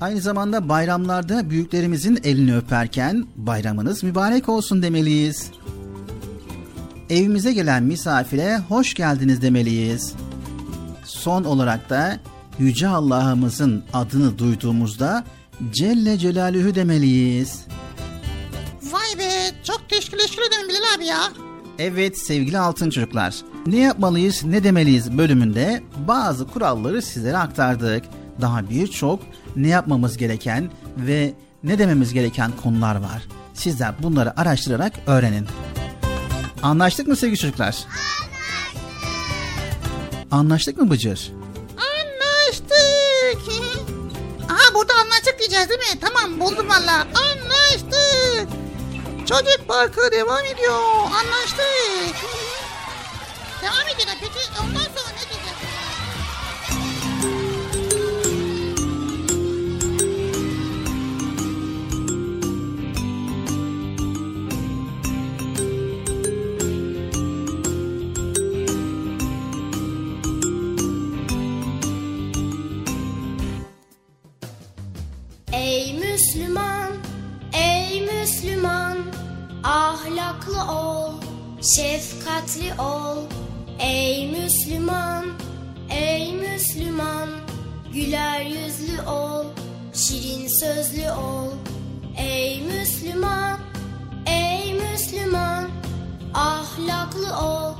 Aynı 0.00 0.20
zamanda 0.20 0.68
bayramlarda 0.68 1.50
büyüklerimizin 1.50 2.20
elini 2.24 2.56
öperken 2.56 3.26
bayramınız 3.36 4.02
mübarek 4.02 4.48
olsun 4.48 4.82
demeliyiz. 4.82 5.50
Evimize 7.10 7.52
gelen 7.52 7.82
misafire 7.82 8.58
hoş 8.58 8.94
geldiniz 8.94 9.42
demeliyiz. 9.42 10.14
Son 11.04 11.44
olarak 11.44 11.90
da 11.90 12.20
Yüce 12.58 12.88
Allah'ımızın 12.88 13.84
adını 13.92 14.38
duyduğumuzda 14.38 15.24
Celle 15.72 16.18
Celaluhu 16.18 16.74
demeliyiz. 16.74 17.66
Vay 18.82 19.18
be 19.18 19.30
çok 19.64 19.88
teşekkür 19.88 20.18
teşekkür 20.18 20.42
ederim 20.42 20.68
Bilal 20.68 20.96
abi 20.96 21.06
ya. 21.06 21.20
Evet 21.78 22.18
sevgili 22.18 22.58
altın 22.58 22.90
çocuklar. 22.90 23.34
Ne 23.68 23.78
yapmalıyız, 23.78 24.44
ne 24.44 24.64
demeliyiz 24.64 25.18
bölümünde 25.18 25.82
bazı 26.08 26.46
kuralları 26.46 27.02
sizlere 27.02 27.36
aktardık. 27.36 28.04
Daha 28.40 28.70
birçok 28.70 29.20
ne 29.56 29.68
yapmamız 29.68 30.16
gereken 30.16 30.70
ve 30.96 31.32
ne 31.64 31.78
dememiz 31.78 32.12
gereken 32.12 32.52
konular 32.62 32.96
var. 32.96 33.22
Sizler 33.54 34.02
bunları 34.02 34.40
araştırarak 34.40 34.92
öğrenin. 35.06 35.46
Anlaştık 36.62 37.08
mı 37.08 37.16
sevgili 37.16 37.38
çocuklar? 37.38 37.76
Anlaştık. 37.86 38.78
Anlaştık 40.30 40.78
mı 40.78 40.90
Bıcır? 40.90 41.32
Anlaştık. 41.76 42.72
Aha 44.50 44.74
burada 44.74 44.92
anlaştık 45.04 45.38
diyeceğiz 45.38 45.68
değil 45.68 45.80
mi? 45.80 46.00
Tamam 46.00 46.40
buldum 46.40 46.68
valla. 46.68 47.06
Anlaştık. 47.14 48.48
Çocuk 49.28 49.68
parkı 49.68 50.12
devam 50.12 50.44
ediyor. 50.44 50.80
Anlaştık. 51.04 52.47
Devam 53.62 53.88
ediyor. 53.94 54.16
Peki 54.20 54.38
ondan 54.62 54.80
sonra 54.80 55.10
ne 55.12 55.24
diyeceğiz? 55.30 55.58
Ey 75.52 75.94
Müslüman, 75.94 76.90
ey 77.52 78.00
Müslüman, 78.06 78.98
ahlaklı 79.64 80.72
ol, 80.72 81.12
şefkatli 81.76 82.80
ol. 82.80 83.18
Ey 83.80 84.26
Müslüman, 84.26 85.24
ey 85.90 86.32
Müslüman, 86.32 87.28
güler 87.92 88.40
yüzlü 88.40 89.02
ol, 89.02 89.44
şirin 89.94 90.48
sözlü 90.60 91.10
ol. 91.10 91.50
Ey 92.16 92.62
Müslüman, 92.62 93.58
ey 94.26 94.74
Müslüman, 94.74 95.68
ahlaklı 96.34 97.36
ol, 97.36 97.74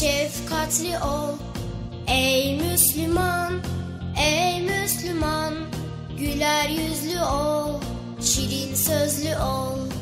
şefkatli 0.00 0.98
ol. 0.98 1.36
Ey 2.08 2.60
Müslüman, 2.60 3.52
ey 4.16 4.62
Müslüman, 4.62 5.54
güler 6.18 6.68
yüzlü 6.68 7.22
ol, 7.22 7.80
şirin 8.20 8.74
sözlü 8.74 9.36
ol. 9.36 10.01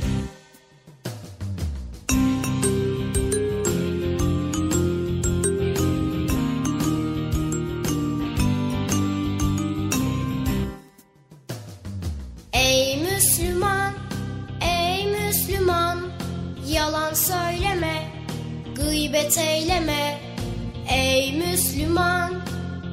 Yalan 17.11 17.13
söyleme, 17.13 18.03
gıybet 18.75 19.37
eyleme. 19.37 20.19
Ey 20.89 21.33
Müslüman, 21.33 22.33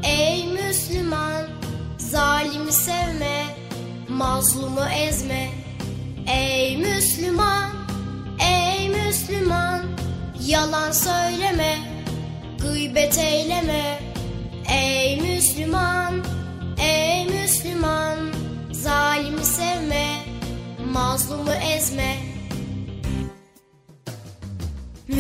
ey 0.05 0.47
Müslüman, 0.47 1.47
zalimi 1.99 2.73
sevme, 2.73 3.45
mazlumu 4.09 4.85
ezme. 5.09 5.51
Ey 6.27 6.77
Müslüman, 6.77 7.71
ey 8.41 8.89
Müslüman, 8.89 9.83
yalan 10.47 10.93
söyleme, 10.93 11.79
gıybet 12.59 13.19
eyleme. 13.19 13.99
Ey 14.73 15.21
Müslüman, 15.21 16.25
ey 16.79 17.27
Müslüman, 17.27 18.19
zalimi 18.73 19.45
sevme, 19.45 20.07
mazlumu 20.93 21.53
ezme. 21.53 22.28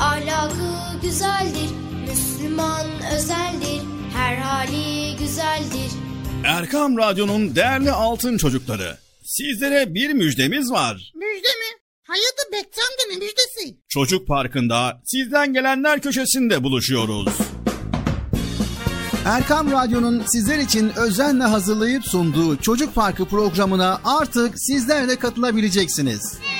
ahlakı 0.00 1.00
güzeldir. 1.02 1.70
Müslüman 2.08 2.86
özeldir, 3.16 3.82
her 4.16 4.36
hali 4.36 5.16
güzeldir. 5.16 5.90
Erkam 6.44 6.98
Radyo'nun 6.98 7.54
değerli 7.54 7.90
altın 7.90 8.36
çocukları. 8.36 8.98
Sizlere 9.24 9.94
bir 9.94 10.12
müjdemiz 10.12 10.70
var. 10.70 11.12
Müjde 11.14 11.48
mi? 11.48 11.80
Hayatı 12.02 12.52
Bekçam'da 12.52 13.02
ne 13.10 13.16
müjdesi? 13.16 13.76
Çocuk 13.88 14.28
Parkı'nda 14.28 15.00
sizden 15.04 15.52
gelenler 15.52 16.00
köşesinde 16.00 16.62
buluşuyoruz. 16.62 17.32
Erkam 19.24 19.70
Radyo'nun 19.72 20.22
sizler 20.26 20.58
için 20.58 20.92
özenle 20.96 21.44
hazırlayıp 21.44 22.04
sunduğu 22.04 22.56
Çocuk 22.56 22.94
Parkı 22.94 23.24
programına 23.24 24.00
artık 24.04 24.54
sizler 24.60 25.08
de 25.08 25.16
katılabileceksiniz. 25.16 26.20
Nasıl 26.20 26.59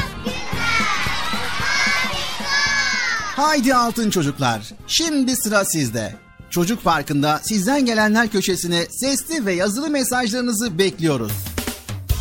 Haydi 3.35 3.75
altın 3.75 4.09
çocuklar. 4.09 4.61
Şimdi 4.87 5.35
sıra 5.35 5.65
sizde. 5.65 6.15
Çocuk 6.49 6.83
Parkı'nda 6.83 7.39
sizden 7.43 7.85
gelenler 7.85 8.27
köşesine 8.27 8.85
sesli 8.85 9.45
ve 9.45 9.53
yazılı 9.53 9.89
mesajlarınızı 9.89 10.77
bekliyoruz. 10.77 11.31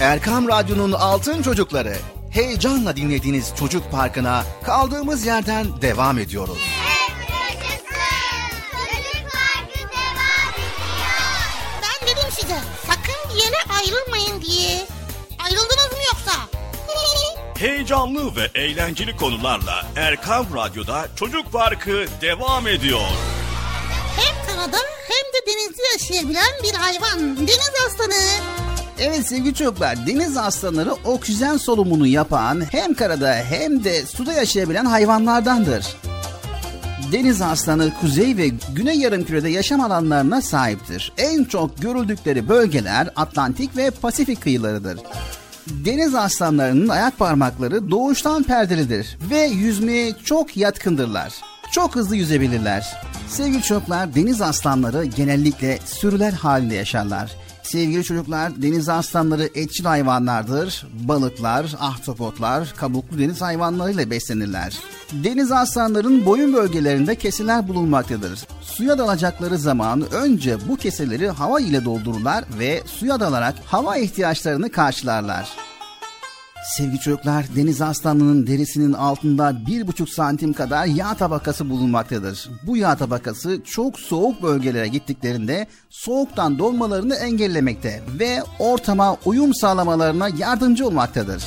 Erkam 0.01 0.49
Radyo'nun 0.49 0.93
altın 0.93 1.43
çocukları. 1.43 1.97
Heyecanla 2.31 2.97
dinlediğiniz 2.97 3.53
Çocuk 3.59 3.91
Parkı'na 3.91 4.45
kaldığımız 4.65 5.27
yerden 5.27 5.83
devam 5.83 6.19
ediyoruz. 6.19 6.59
Ben 11.83 12.09
dedim 12.09 12.29
size 12.41 12.59
sakın 12.87 13.31
bir 13.35 13.43
yere 13.43 13.57
ayrılmayın 13.79 14.43
diye. 14.43 14.87
Ayrıldınız 15.39 15.93
mı 15.93 15.99
yoksa? 16.13 16.50
Heyecanlı 17.61 18.37
ve 18.37 18.61
eğlenceli 18.61 19.17
konularla 19.17 19.87
Erkam 19.97 20.47
Radyo'da 20.55 21.09
Çocuk 21.17 21.53
Parkı 21.53 22.05
devam 22.21 22.67
ediyor. 22.67 23.01
Hem 24.17 24.47
karada 24.47 24.77
hem 25.09 25.33
de 25.35 25.47
denizde 25.47 25.83
yaşayabilen 25.93 26.53
bir 26.63 26.75
hayvan. 26.75 27.37
Deniz 27.37 27.73
aslanı. 27.87 28.23
Evet 28.99 29.27
sevgili 29.29 29.55
çocuklar 29.55 30.07
deniz 30.07 30.37
aslanları 30.37 30.93
oksijen 30.93 31.57
solumunu 31.57 32.07
yapan 32.07 32.63
hem 32.73 32.95
karada 32.95 33.35
hem 33.35 33.85
de 33.85 34.07
suda 34.07 34.33
yaşayabilen 34.33 34.85
hayvanlardandır. 34.85 35.87
Deniz 37.13 37.43
aslanı 37.43 37.93
kuzey 38.01 38.37
ve 38.37 38.49
güney 38.49 38.99
yarımkürede 38.99 39.49
yaşam 39.49 39.81
alanlarına 39.81 40.43
sahiptir. 40.43 41.13
En 41.19 41.45
çok 41.45 41.83
görüldükleri 41.83 42.49
bölgeler 42.49 43.09
Atlantik 43.17 43.77
ve 43.77 43.91
Pasifik 43.91 44.41
kıyılarıdır. 44.41 44.99
Deniz 45.67 46.15
aslanlarının 46.15 46.89
ayak 46.89 47.19
parmakları 47.19 47.91
doğuştan 47.91 48.43
perdelidir 48.43 49.19
ve 49.31 49.39
yüzmeye 49.39 50.13
çok 50.25 50.57
yatkındırlar. 50.57 51.33
Çok 51.73 51.97
hızlı 51.97 52.17
yüzebilirler. 52.17 52.97
Sevgili 53.29 53.63
çocuklar 53.63 54.15
deniz 54.15 54.43
aslanları 54.43 55.05
genellikle 55.05 55.79
sürüler 55.85 56.33
halinde 56.33 56.75
yaşarlar. 56.75 57.37
Sevgili 57.63 58.05
çocuklar 58.05 58.63
deniz 58.63 58.89
aslanları 58.89 59.49
etçil 59.55 59.85
hayvanlardır. 59.85 60.87
Balıklar, 60.93 61.75
ahtapotlar, 61.81 62.75
kabuklu 62.77 63.19
deniz 63.19 63.41
hayvanlarıyla 63.41 64.11
beslenirler. 64.11 64.79
Deniz 65.13 65.53
aslanların 65.53 66.27
boyun 66.27 66.55
bölgelerinde 66.55 67.15
keseler 67.15 67.69
bulunmaktadır. 67.69 68.47
Suya 68.63 68.99
dalacakları 68.99 69.59
zaman 69.59 70.13
önce 70.13 70.57
bu 70.69 70.77
keseleri 70.77 71.29
hava 71.29 71.61
ile 71.61 71.85
doldururlar 71.85 72.45
ve 72.59 72.83
suya 72.87 73.21
dalarak 73.21 73.55
hava 73.67 73.97
ihtiyaçlarını 73.97 74.71
karşılarlar. 74.71 75.49
Sevgili 76.71 77.01
çocuklar 77.01 77.47
deniz 77.57 77.83
aslanının 77.83 78.47
derisinin 78.47 78.93
altında 78.93 79.66
bir 79.66 79.87
buçuk 79.87 80.09
santim 80.09 80.53
kadar 80.53 80.87
yağ 80.87 81.14
tabakası 81.14 81.71
bulunmaktadır. 81.71 82.49
Bu 82.66 82.77
yağ 82.77 82.97
tabakası 82.97 83.61
çok 83.64 84.01
soğuk 84.01 84.43
bölgelere 84.43 84.89
gittiklerinde 84.89 85.66
soğuktan 85.91 86.59
donmalarını 86.59 87.14
engellemekte 87.14 88.03
ve 88.18 88.43
ortama 88.59 89.16
uyum 89.25 89.55
sağlamalarına 89.55 90.29
yardımcı 90.29 90.87
olmaktadır. 90.87 91.43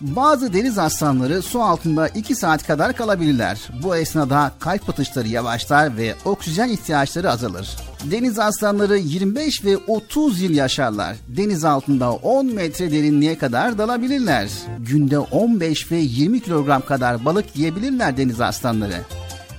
Bazı 0.00 0.52
deniz 0.52 0.78
aslanları 0.78 1.42
su 1.42 1.62
altında 1.62 2.08
2 2.08 2.34
saat 2.34 2.66
kadar 2.66 2.92
kalabilirler. 2.92 3.70
Bu 3.82 3.96
esnada 3.96 4.52
kalp 4.58 4.88
atışları 4.88 5.28
yavaşlar 5.28 5.96
ve 5.96 6.14
oksijen 6.24 6.68
ihtiyaçları 6.68 7.30
azalır. 7.30 7.89
Deniz 8.04 8.38
aslanları 8.38 8.98
25 8.98 9.64
ve 9.64 9.76
30 9.76 10.40
yıl 10.40 10.50
yaşarlar. 10.50 11.16
Deniz 11.28 11.64
altında 11.64 12.12
10 12.12 12.46
metre 12.46 12.90
derinliğe 12.90 13.38
kadar 13.38 13.78
dalabilirler. 13.78 14.50
Günde 14.78 15.18
15 15.18 15.92
ve 15.92 15.96
20 15.96 16.40
kilogram 16.40 16.82
kadar 16.82 17.24
balık 17.24 17.56
yiyebilirler 17.56 18.16
deniz 18.16 18.40
aslanları. 18.40 19.00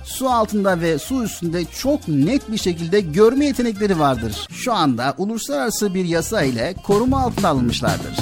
Su 0.04 0.28
altında 0.28 0.80
ve 0.80 0.98
su 0.98 1.24
üstünde 1.24 1.64
çok 1.64 2.08
net 2.08 2.52
bir 2.52 2.58
şekilde 2.58 3.00
görme 3.00 3.46
yetenekleri 3.46 3.98
vardır. 3.98 4.46
Şu 4.50 4.72
anda 4.72 5.14
uluslararası 5.18 5.94
bir 5.94 6.04
yasa 6.04 6.42
ile 6.42 6.74
koruma 6.82 7.20
altına 7.20 7.48
alınmışlardır. 7.48 8.16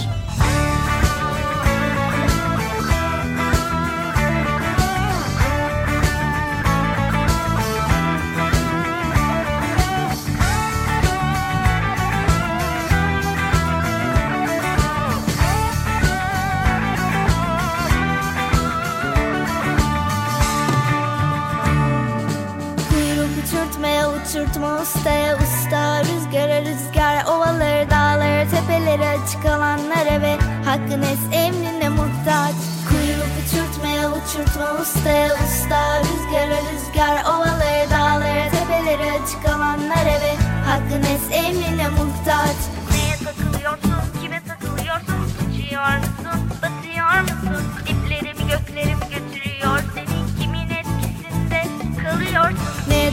Tepeleri 28.91 29.22
açık 29.22 29.47
alanlara 29.47 30.22
ve 30.22 30.36
hakkın 30.64 31.03
es 31.03 31.18
emrine 31.32 31.88
muhtaç. 31.88 32.55
Kuyruk 32.88 33.32
uçurtmaya 33.41 34.09
uçurtma 34.09 34.80
ustaya 34.82 35.34
usta. 35.34 36.01
Rüzgara 36.01 36.59
rüzgar 36.72 37.24
ovaları 37.24 37.91
dağları 37.91 38.51
tepeleri 38.51 39.12
açık 39.12 39.49
alanlara 39.55 40.20
ve 40.24 40.34
hakkın 40.66 41.03
es 41.03 41.45
emrine 41.45 41.88
muhtaç. 41.88 42.57
Neye 42.93 43.16
takılıyorsun, 43.24 44.20
kime 44.22 44.43
takılıyorsun? 44.49 45.20
Uçuyor 45.51 45.97
musun, 45.97 46.51
batıyor 46.62 47.20
musun? 47.20 47.64
Diplerimi 47.86 48.51
göklerim 48.51 48.99
götürüyor. 49.01 49.80
Seni 49.95 50.43
kimin 50.43 50.70
etkisinde 50.70 51.62
kalıyorsun 52.03 52.80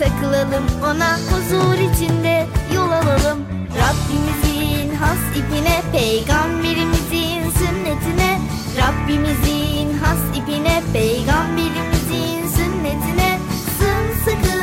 takılalım 0.00 0.64
Ona 0.84 1.18
huzur 1.30 1.78
içinde 1.78 2.46
yol 2.74 2.90
alalım. 2.90 3.38
Rabbimizin 3.80 4.94
has 4.94 5.22
ipine 5.36 5.82
Peygamberimizin 5.92 7.50
sünnetine. 7.58 8.40
Rabbimizin 8.80 9.98
has 9.98 10.18
ipine 10.38 10.82
Peygamberimizin 10.92 12.48
sünnetine. 12.56 13.38
Sımsıkı 13.78 14.58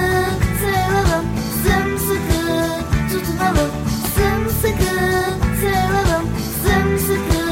sarılalım 0.62 1.26
Sımsıkı 1.64 2.44
tutunalım. 3.12 3.72
Sımsıkı 4.16 4.96
sarılalım 5.62 6.26
Sımsıkı 6.64 7.46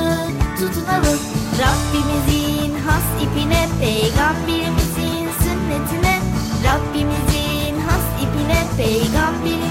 tutunalım. 0.60 1.20
Rabbimizin 1.62 2.74
has 2.86 3.24
ipine 3.24 3.68
Peygamberimizin 3.80 4.55
ipine 8.76 8.84
Peygamberimizin 8.84 9.65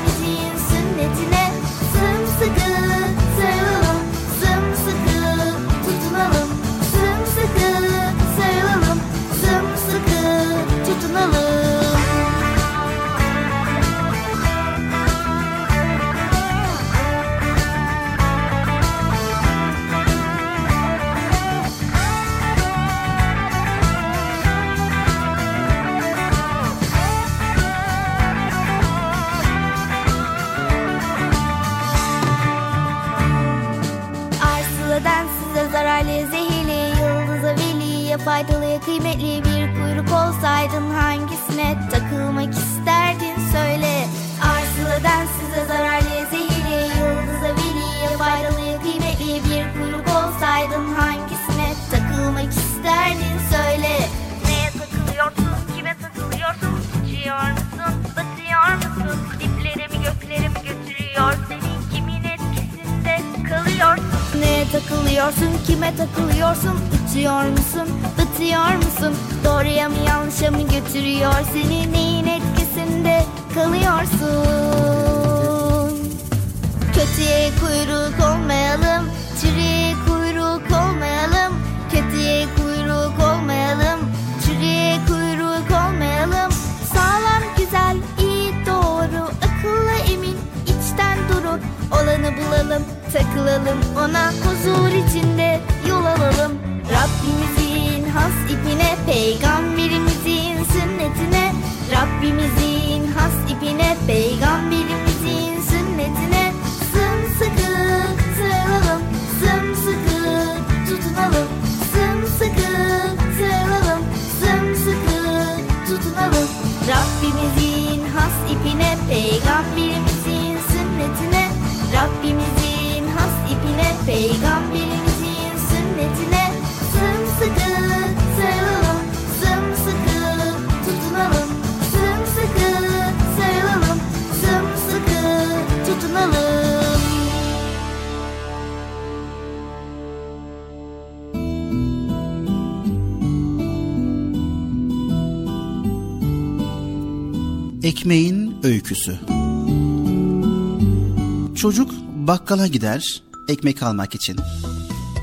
Çocuk 151.64 151.90
bakkala 152.14 152.66
gider 152.66 153.22
ekmek 153.48 153.82
almak 153.82 154.14
için. 154.14 154.36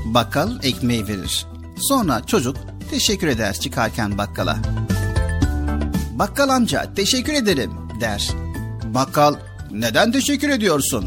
Bakkal 0.04 0.50
ekmeği 0.62 1.08
verir. 1.08 1.46
Sonra 1.76 2.26
çocuk 2.26 2.56
teşekkür 2.90 3.26
eder 3.26 3.60
çıkarken 3.60 4.18
bakkala. 4.18 4.58
Bakkal 6.14 6.48
amca 6.48 6.94
teşekkür 6.94 7.32
ederim 7.32 7.70
der. 8.00 8.30
Bakkal 8.84 9.34
neden 9.70 10.12
teşekkür 10.12 10.48
ediyorsun? 10.48 11.06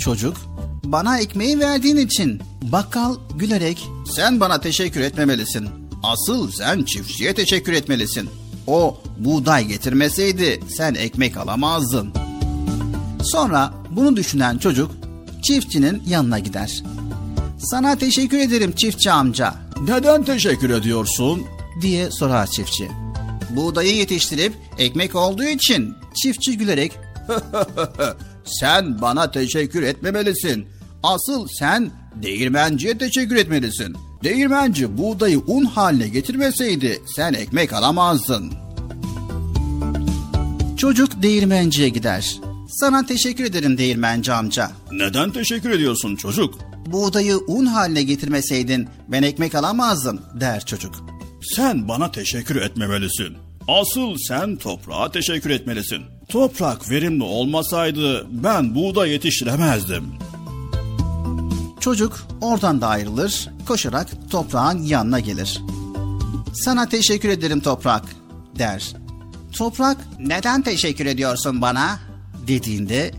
Çocuk 0.00 0.36
bana 0.84 1.18
ekmeği 1.18 1.58
verdiğin 1.58 1.96
için. 1.96 2.42
Bakkal 2.62 3.16
gülerek 3.34 3.88
sen 4.16 4.40
bana 4.40 4.60
teşekkür 4.60 5.00
etmemelisin. 5.00 5.68
Asıl 6.02 6.50
sen 6.50 6.82
çiftçiye 6.82 7.34
teşekkür 7.34 7.72
etmelisin. 7.72 8.30
O 8.66 8.98
buğday 9.18 9.66
getirmeseydi 9.66 10.60
sen 10.68 10.94
ekmek 10.94 11.36
alamazdın. 11.36 12.12
Sonra 13.22 13.81
bunu 13.96 14.16
düşünen 14.16 14.58
çocuk 14.58 14.90
çiftçinin 15.42 16.02
yanına 16.08 16.38
gider. 16.38 16.82
Sana 17.58 17.96
teşekkür 17.96 18.38
ederim 18.38 18.72
çiftçi 18.72 19.10
amca. 19.10 19.54
Neden 19.88 20.24
teşekkür 20.24 20.70
ediyorsun? 20.70 21.42
diye 21.80 22.10
sorar 22.10 22.46
çiftçi. 22.46 22.88
Buğdayı 23.50 23.96
yetiştirip 23.96 24.54
ekmek 24.78 25.14
olduğu 25.14 25.44
için 25.44 25.94
çiftçi 26.22 26.58
gülerek 26.58 26.92
sen 28.44 29.00
bana 29.00 29.30
teşekkür 29.30 29.82
etmemelisin. 29.82 30.66
Asıl 31.02 31.48
sen 31.58 31.90
değirmenciye 32.22 32.98
teşekkür 32.98 33.36
etmelisin. 33.36 33.96
Değirmenci 34.24 34.98
buğdayı 34.98 35.38
un 35.46 35.64
haline 35.64 36.08
getirmeseydi 36.08 37.02
sen 37.16 37.32
ekmek 37.32 37.72
alamazdın. 37.72 38.52
Çocuk 40.76 41.22
değirmenciye 41.22 41.88
gider. 41.88 42.40
Sana 42.72 43.06
teşekkür 43.06 43.44
ederim 43.44 43.78
değirmenci 43.78 44.32
amca. 44.32 44.70
Neden 44.92 45.30
teşekkür 45.30 45.70
ediyorsun 45.70 46.16
çocuk? 46.16 46.58
Buğdayı 46.86 47.38
un 47.46 47.66
haline 47.66 48.02
getirmeseydin 48.02 48.88
ben 49.08 49.22
ekmek 49.22 49.54
alamazdım 49.54 50.20
der 50.40 50.64
çocuk. 50.66 50.94
Sen 51.42 51.88
bana 51.88 52.12
teşekkür 52.12 52.56
etmemelisin. 52.56 53.36
Asıl 53.68 54.16
sen 54.28 54.56
toprağa 54.56 55.10
teşekkür 55.10 55.50
etmelisin. 55.50 56.02
Toprak 56.28 56.90
verimli 56.90 57.22
olmasaydı 57.22 58.26
ben 58.30 58.74
buğday 58.74 59.10
yetiştiremezdim. 59.10 60.04
Çocuk 61.80 62.26
oradan 62.40 62.80
da 62.80 62.88
ayrılır, 62.88 63.48
koşarak 63.66 64.08
toprağın 64.30 64.82
yanına 64.82 65.20
gelir. 65.20 65.60
Sana 66.54 66.88
teşekkür 66.88 67.28
ederim 67.28 67.60
toprak 67.60 68.04
der. 68.58 68.92
Toprak 69.52 69.96
neden 70.18 70.62
teşekkür 70.62 71.06
ediyorsun 71.06 71.60
bana 71.62 72.11
dediğinde 72.48 73.10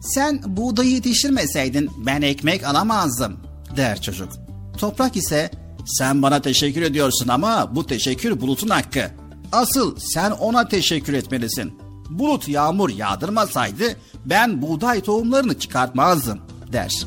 sen 0.00 0.40
buğdayı 0.46 0.90
yetiştirmeseydin 0.90 1.90
ben 2.06 2.22
ekmek 2.22 2.64
alamazdım 2.64 3.36
der 3.76 4.02
çocuk. 4.02 4.32
Toprak 4.78 5.16
ise 5.16 5.50
sen 5.86 6.22
bana 6.22 6.42
teşekkür 6.42 6.82
ediyorsun 6.82 7.28
ama 7.28 7.76
bu 7.76 7.86
teşekkür 7.86 8.40
bulutun 8.40 8.68
hakkı. 8.68 9.10
Asıl 9.52 9.96
sen 9.98 10.30
ona 10.30 10.68
teşekkür 10.68 11.12
etmelisin. 11.12 11.78
Bulut 12.10 12.48
yağmur 12.48 12.90
yağdırmasaydı 12.90 13.96
ben 14.26 14.62
buğday 14.62 15.00
tohumlarını 15.00 15.58
çıkartmazdım 15.58 16.40
der. 16.72 17.06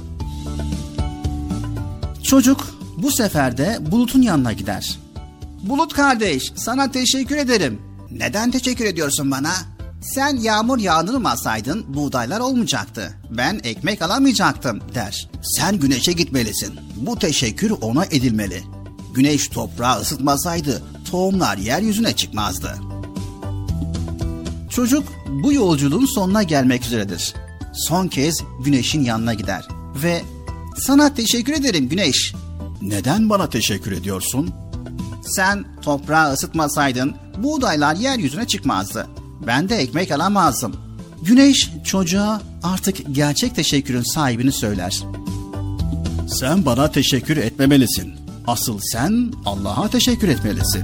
Çocuk 2.24 2.68
bu 2.98 3.12
sefer 3.12 3.58
de 3.58 3.78
Bulut'un 3.92 4.22
yanına 4.22 4.54
gider. 4.54 5.00
Bulut 5.62 5.94
kardeş 5.94 6.54
sana 6.56 6.92
teşekkür 6.92 7.38
ederim. 7.38 7.82
Neden 8.12 8.52
teşekkür 8.52 8.86
ediyorsun 8.86 9.32
bana? 9.32 9.75
Sen 10.14 10.38
yağmur 10.38 10.78
yağdırmasaydın 10.78 11.86
buğdaylar 11.88 12.40
olmayacaktı. 12.40 13.14
Ben 13.30 13.60
ekmek 13.64 14.02
alamayacaktım 14.02 14.82
der. 14.96 15.30
Sen 15.44 15.80
güneşe 15.80 16.12
gitmelisin. 16.12 16.80
Bu 16.96 17.20
teşekkür 17.20 17.72
ona 17.82 18.06
edilmeli. 18.06 18.64
Güneş 19.14 19.48
toprağı 19.48 20.02
ısıtmasaydı 20.02 20.84
tohumlar 21.12 21.58
yeryüzüne 21.58 22.16
çıkmazdı. 22.16 22.76
Çocuk 24.70 25.04
bu 25.44 25.54
yolculuğun 25.54 26.06
sonuna 26.06 26.44
gelmek 26.44 26.86
üzeredir. 26.86 27.34
Son 27.74 28.08
kez 28.08 28.44
güneşin 28.66 29.04
yanına 29.04 29.34
gider 29.34 29.68
ve 30.04 30.22
sana 30.78 31.14
teşekkür 31.14 31.54
ederim 31.54 31.90
güneş. 31.90 32.34
Neden 32.82 33.30
bana 33.30 33.50
teşekkür 33.50 33.92
ediyorsun? 33.92 34.54
Sen 35.36 35.66
toprağı 35.82 36.34
ısıtmasaydın 36.34 37.16
buğdaylar 37.38 37.96
yeryüzüne 37.96 38.48
çıkmazdı. 38.48 39.08
Ben 39.48 39.70
de 39.70 39.76
ekmek 39.76 40.12
alamazdım. 40.12 40.76
Güneş 41.22 41.72
çocuğa 41.86 42.42
artık 42.64 43.16
gerçek 43.16 43.56
teşekkürün 43.56 44.14
sahibini 44.14 44.52
söyler. 44.52 45.04
Sen 46.28 46.66
bana 46.66 46.92
teşekkür 46.92 47.38
etmemelisin. 47.38 48.14
Asıl 48.48 48.80
sen 48.82 49.34
Allah'a 49.46 49.90
teşekkür 49.90 50.28
etmelisin. 50.28 50.84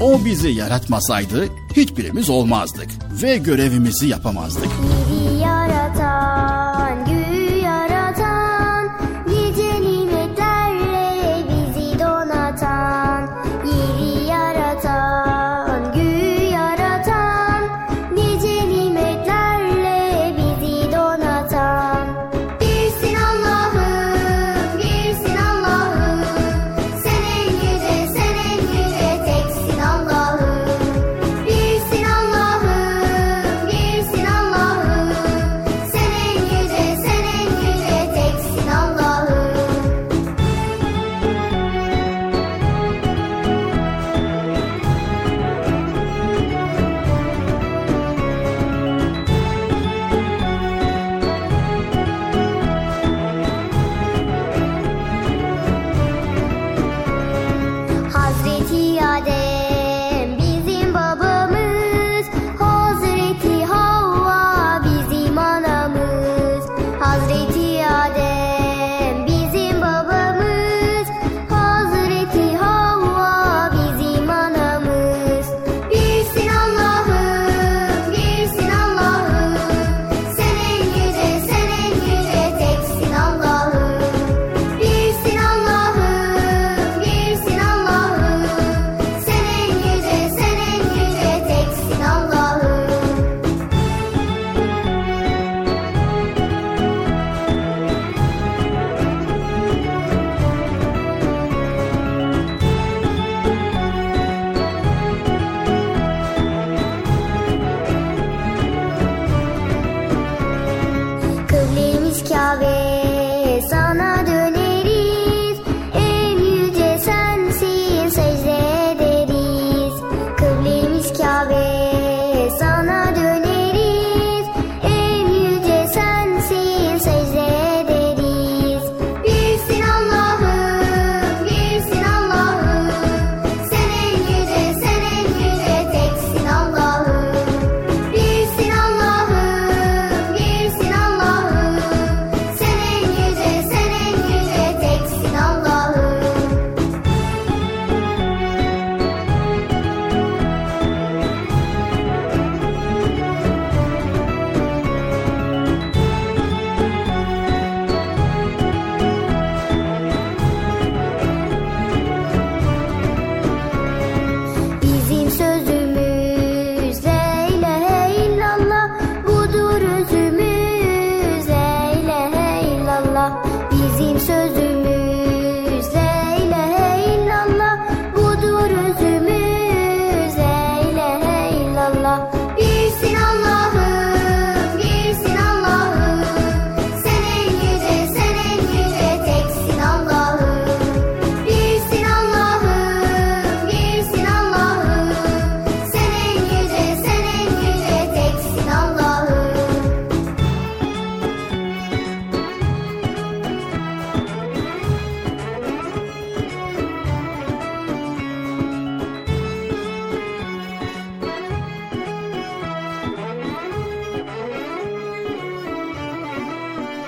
O 0.00 0.24
bizi 0.24 0.48
yaratmasaydı 0.48 1.48
hiçbirimiz 1.76 2.30
olmazdık 2.30 2.88
ve 3.22 3.36
görevimizi 3.36 4.06
yapamazdık. 4.06 4.68
Bizi 4.82 5.34
yaratan, 5.42 6.57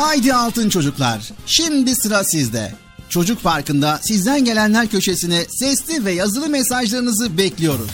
Haydi 0.00 0.34
altın 0.34 0.68
çocuklar. 0.68 1.30
Şimdi 1.46 1.94
sıra 1.94 2.24
sizde. 2.24 2.72
Çocuk 3.08 3.42
Parkı'nda 3.42 3.98
sizden 4.02 4.44
gelenler 4.44 4.88
köşesine 4.88 5.44
sesli 5.44 6.04
ve 6.04 6.12
yazılı 6.12 6.48
mesajlarınızı 6.48 7.38
bekliyoruz. 7.38 7.90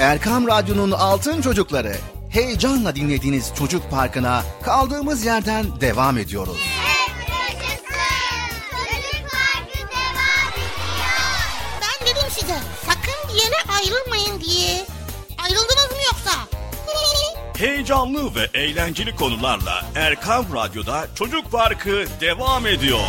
Erkam 0.00 0.46
Radyo'nun 0.46 0.90
altın 0.90 1.42
çocukları. 1.42 1.96
Heyecanla 2.30 2.96
dinlediğiniz 2.96 3.52
Çocuk 3.58 3.90
Parkı'na 3.90 4.42
kaldığımız 4.62 5.24
yerden 5.24 5.80
devam 5.80 6.18
ediyoruz. 6.18 6.56
Ben 11.82 12.06
dedim 12.06 12.30
size 12.30 12.58
sakın 12.86 13.34
bir 13.34 13.42
yere 13.42 13.56
ayrılmayın 13.78 14.40
diye. 14.40 14.86
Ayrıldınız 15.38 15.90
mı 15.90 16.02
yoksa? 16.06 16.55
Heyecanlı 17.58 18.34
ve 18.34 18.58
eğlenceli 18.60 19.16
konularla 19.16 19.84
Erkam 19.94 20.44
Radyo'da 20.54 21.06
Çocuk 21.14 21.52
Parkı 21.52 22.04
devam 22.20 22.66
ediyor. 22.66 23.00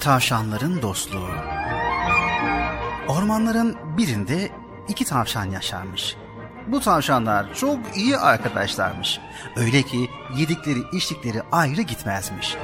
Tavşanların 0.00 0.82
dostluğu. 0.82 1.30
Ormanların 3.08 3.76
birinde 3.96 4.48
iki 4.88 5.04
tavşan 5.04 5.50
yaşarmış. 5.50 6.16
Bu 6.66 6.80
tavşanlar 6.80 7.54
çok 7.54 7.78
iyi 7.96 8.16
arkadaşlarmış. 8.16 9.18
Öyle 9.56 9.82
ki 9.82 10.10
yedikleri 10.36 10.80
içtikleri 10.92 11.42
ayrı 11.52 11.82
gitmezmiş. 11.82 12.56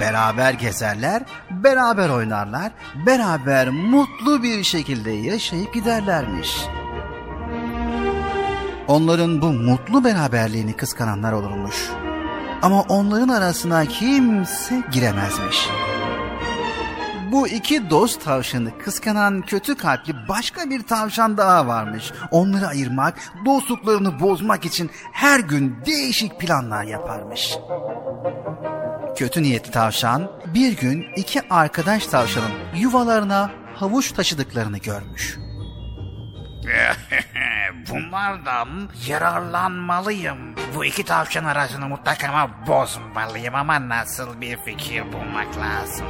Beraber 0.00 0.52
gezerler, 0.52 1.22
beraber 1.50 2.08
oynarlar, 2.08 2.72
beraber 3.06 3.68
mutlu 3.68 4.42
bir 4.42 4.64
şekilde 4.64 5.10
yaşayıp 5.10 5.74
giderlermiş. 5.74 6.66
Onların 8.88 9.42
bu 9.42 9.46
mutlu 9.46 10.04
beraberliğini 10.04 10.72
kıskananlar 10.72 11.32
olurmuş. 11.32 11.90
Ama 12.62 12.82
onların 12.82 13.28
arasına 13.28 13.86
kimse 13.86 14.82
giremezmiş. 14.92 15.68
Bu 17.32 17.48
iki 17.48 17.90
dost 17.90 18.24
tavşanı 18.24 18.78
kıskanan 18.78 19.42
kötü 19.42 19.76
kalpli 19.76 20.14
başka 20.28 20.70
bir 20.70 20.82
tavşan 20.82 21.36
daha 21.36 21.66
varmış. 21.66 22.12
Onları 22.30 22.66
ayırmak, 22.66 23.18
dostluklarını 23.44 24.20
bozmak 24.20 24.64
için 24.64 24.90
her 25.12 25.40
gün 25.40 25.76
değişik 25.86 26.40
planlar 26.40 26.84
yaparmış. 26.84 27.58
Kötü 29.16 29.42
niyetli 29.42 29.70
tavşan 29.70 30.30
bir 30.54 30.76
gün 30.76 31.06
iki 31.16 31.48
arkadaş 31.48 32.06
tavşanın 32.06 32.52
yuvalarına 32.76 33.50
havuç 33.74 34.12
taşıdıklarını 34.12 34.78
görmüş. 34.78 35.38
Bunlardan 37.90 38.90
yararlanmalıyım. 39.06 40.38
Bu 40.74 40.84
iki 40.84 41.04
tavşan 41.04 41.44
arasını 41.44 41.88
mutlaka 41.88 42.50
bozmalıyım 42.66 43.54
ama 43.54 43.88
nasıl 43.88 44.40
bir 44.40 44.56
fikir 44.56 45.12
bulmak 45.12 45.58
lazım. 45.58 46.06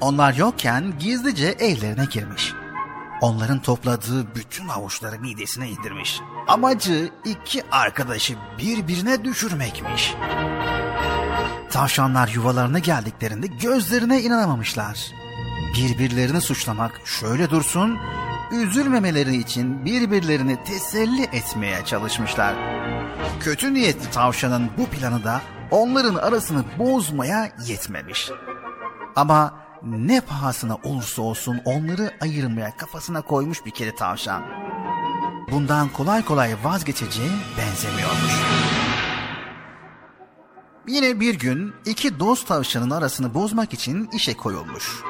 Onlar 0.00 0.34
yokken 0.34 0.98
gizlice 0.98 1.46
evlerine 1.46 2.04
girmiş. 2.04 2.52
Onların 3.20 3.58
topladığı 3.58 4.34
bütün 4.34 4.68
avuçları 4.68 5.20
midesine 5.20 5.68
indirmiş. 5.68 6.20
Amacı 6.48 7.10
iki 7.24 7.62
arkadaşı 7.70 8.34
birbirine 8.58 9.24
düşürmekmiş. 9.24 10.14
Tavşanlar 11.72 12.28
yuvalarına 12.28 12.78
geldiklerinde 12.78 13.46
gözlerine 13.46 14.22
inanamamışlar. 14.22 15.12
Birbirlerini 15.76 16.40
suçlamak 16.40 17.00
şöyle 17.04 17.50
dursun, 17.50 17.98
üzülmemeleri 18.52 19.36
için 19.36 19.84
birbirlerini 19.84 20.64
teselli 20.64 21.22
etmeye 21.22 21.84
çalışmışlar. 21.84 22.54
Kötü 23.40 23.74
niyetli 23.74 24.10
tavşanın 24.10 24.70
bu 24.78 24.86
planı 24.86 25.24
da 25.24 25.40
onların 25.70 26.14
arasını 26.14 26.64
bozmaya 26.78 27.52
yetmemiş. 27.66 28.30
Ama 29.16 29.54
ne 29.82 30.20
pahasına 30.20 30.76
olursa 30.84 31.22
olsun 31.22 31.60
onları 31.64 32.10
ayırmaya 32.20 32.76
kafasına 32.76 33.22
koymuş 33.22 33.66
bir 33.66 33.70
kere 33.70 33.94
tavşan. 33.94 34.42
Bundan 35.50 35.88
kolay 35.88 36.24
kolay 36.24 36.56
vazgeçeceği 36.64 37.30
benzemiyormuş. 37.58 38.32
Yine 40.88 41.20
bir 41.20 41.38
gün 41.38 41.74
iki 41.84 42.20
dost 42.20 42.48
tavşanın 42.48 42.90
arasını 42.90 43.34
bozmak 43.34 43.72
için 43.72 44.10
işe 44.12 44.36
koyulmuş. 44.36 45.02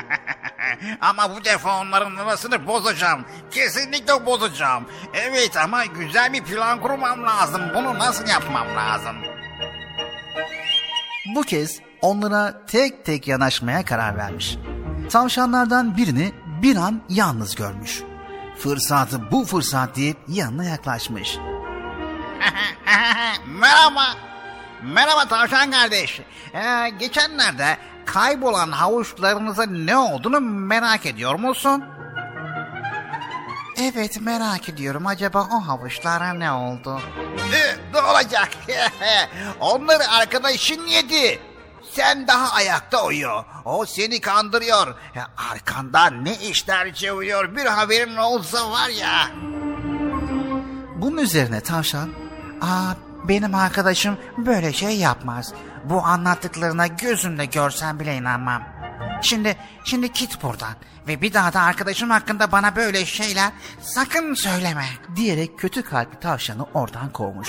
ama 1.00 1.36
bu 1.36 1.44
defa 1.44 1.80
onların 1.80 2.16
arasını 2.16 2.66
bozacağım. 2.66 3.24
Kesinlikle 3.50 4.26
bozacağım. 4.26 4.84
Evet 5.14 5.56
ama 5.56 5.84
güzel 5.84 6.32
bir 6.32 6.44
plan 6.44 6.80
kurmam 6.80 7.22
lazım. 7.22 7.62
Bunu 7.74 7.98
nasıl 7.98 8.28
yapmam 8.28 8.66
lazım? 8.76 9.16
Bu 11.34 11.42
kez 11.42 11.80
onlara 12.02 12.66
tek 12.66 13.04
tek 13.04 13.28
yanaşmaya 13.28 13.84
karar 13.84 14.16
vermiş. 14.16 14.58
Tavşanlardan 15.10 15.96
birini 15.96 16.32
bir 16.62 16.76
an 16.76 17.02
yalnız 17.08 17.54
görmüş. 17.54 18.02
Fırsatı 18.58 19.30
bu 19.30 19.44
fırsat 19.44 19.96
deyip 19.96 20.16
yanına 20.28 20.64
yaklaşmış. 20.64 21.36
Merhaba. 23.46 24.33
Merhaba 24.84 25.28
tavşan 25.28 25.70
kardeş. 25.70 26.20
Ee, 26.54 26.88
geçenlerde 26.98 27.76
kaybolan 28.06 28.72
havuçlarınızın 28.72 29.86
ne 29.86 29.96
olduğunu 29.96 30.40
merak 30.40 31.06
ediyor 31.06 31.34
musun? 31.34 31.84
Evet 33.82 34.20
merak 34.20 34.68
ediyorum 34.68 35.06
acaba 35.06 35.48
o 35.52 35.68
havuçlara 35.68 36.34
ne 36.34 36.52
oldu? 36.52 37.00
Ne 37.94 38.00
olacak? 38.00 38.48
Onları 39.60 40.08
arkadaşın 40.10 40.86
yedi. 40.86 41.40
Sen 41.92 42.26
daha 42.26 42.54
ayakta 42.54 43.04
uyuyor. 43.06 43.44
O 43.64 43.86
seni 43.86 44.20
kandırıyor. 44.20 44.94
Arkandan 45.52 46.24
ne 46.24 46.34
işler 46.36 46.94
çeviriyor 46.94 47.56
bir 47.56 47.66
haberin 47.66 48.16
olsa 48.16 48.70
var 48.70 48.88
ya. 48.88 49.30
Bunun 50.96 51.16
üzerine 51.16 51.60
tavşan, 51.60 52.10
''Aa 52.60 53.03
benim 53.28 53.54
arkadaşım 53.54 54.18
böyle 54.38 54.72
şey 54.72 54.96
yapmaz. 54.96 55.52
Bu 55.84 56.02
anlattıklarına 56.04 56.86
gözümle 56.86 57.44
görsem 57.44 58.00
bile 58.00 58.16
inanmam. 58.16 58.62
Şimdi, 59.22 59.56
şimdi 59.84 60.12
git 60.12 60.42
buradan 60.42 60.74
ve 61.08 61.22
bir 61.22 61.34
daha 61.34 61.52
da 61.52 61.60
arkadaşım 61.60 62.10
hakkında 62.10 62.52
bana 62.52 62.76
böyle 62.76 63.04
şeyler 63.04 63.50
sakın 63.80 64.34
söyleme.'' 64.34 64.98
diyerek 65.16 65.58
kötü 65.58 65.82
kalpli 65.82 66.20
tavşanı 66.20 66.66
oradan 66.74 67.10
kovmuş. 67.10 67.48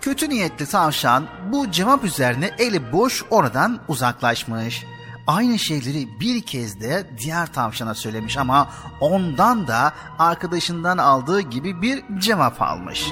Kötü 0.00 0.28
niyetli 0.28 0.66
tavşan 0.66 1.26
bu 1.52 1.70
cevap 1.70 2.04
üzerine 2.04 2.50
eli 2.58 2.92
boş 2.92 3.24
oradan 3.30 3.80
uzaklaşmış. 3.88 4.84
Aynı 5.26 5.58
şeyleri 5.58 6.20
bir 6.20 6.42
kez 6.42 6.80
de 6.80 7.10
diğer 7.18 7.52
tavşana 7.52 7.94
söylemiş 7.94 8.36
ama 8.36 8.70
ondan 9.00 9.68
da 9.68 9.92
arkadaşından 10.18 10.98
aldığı 10.98 11.40
gibi 11.40 11.82
bir 11.82 12.04
cevap 12.18 12.62
almış. 12.62 13.06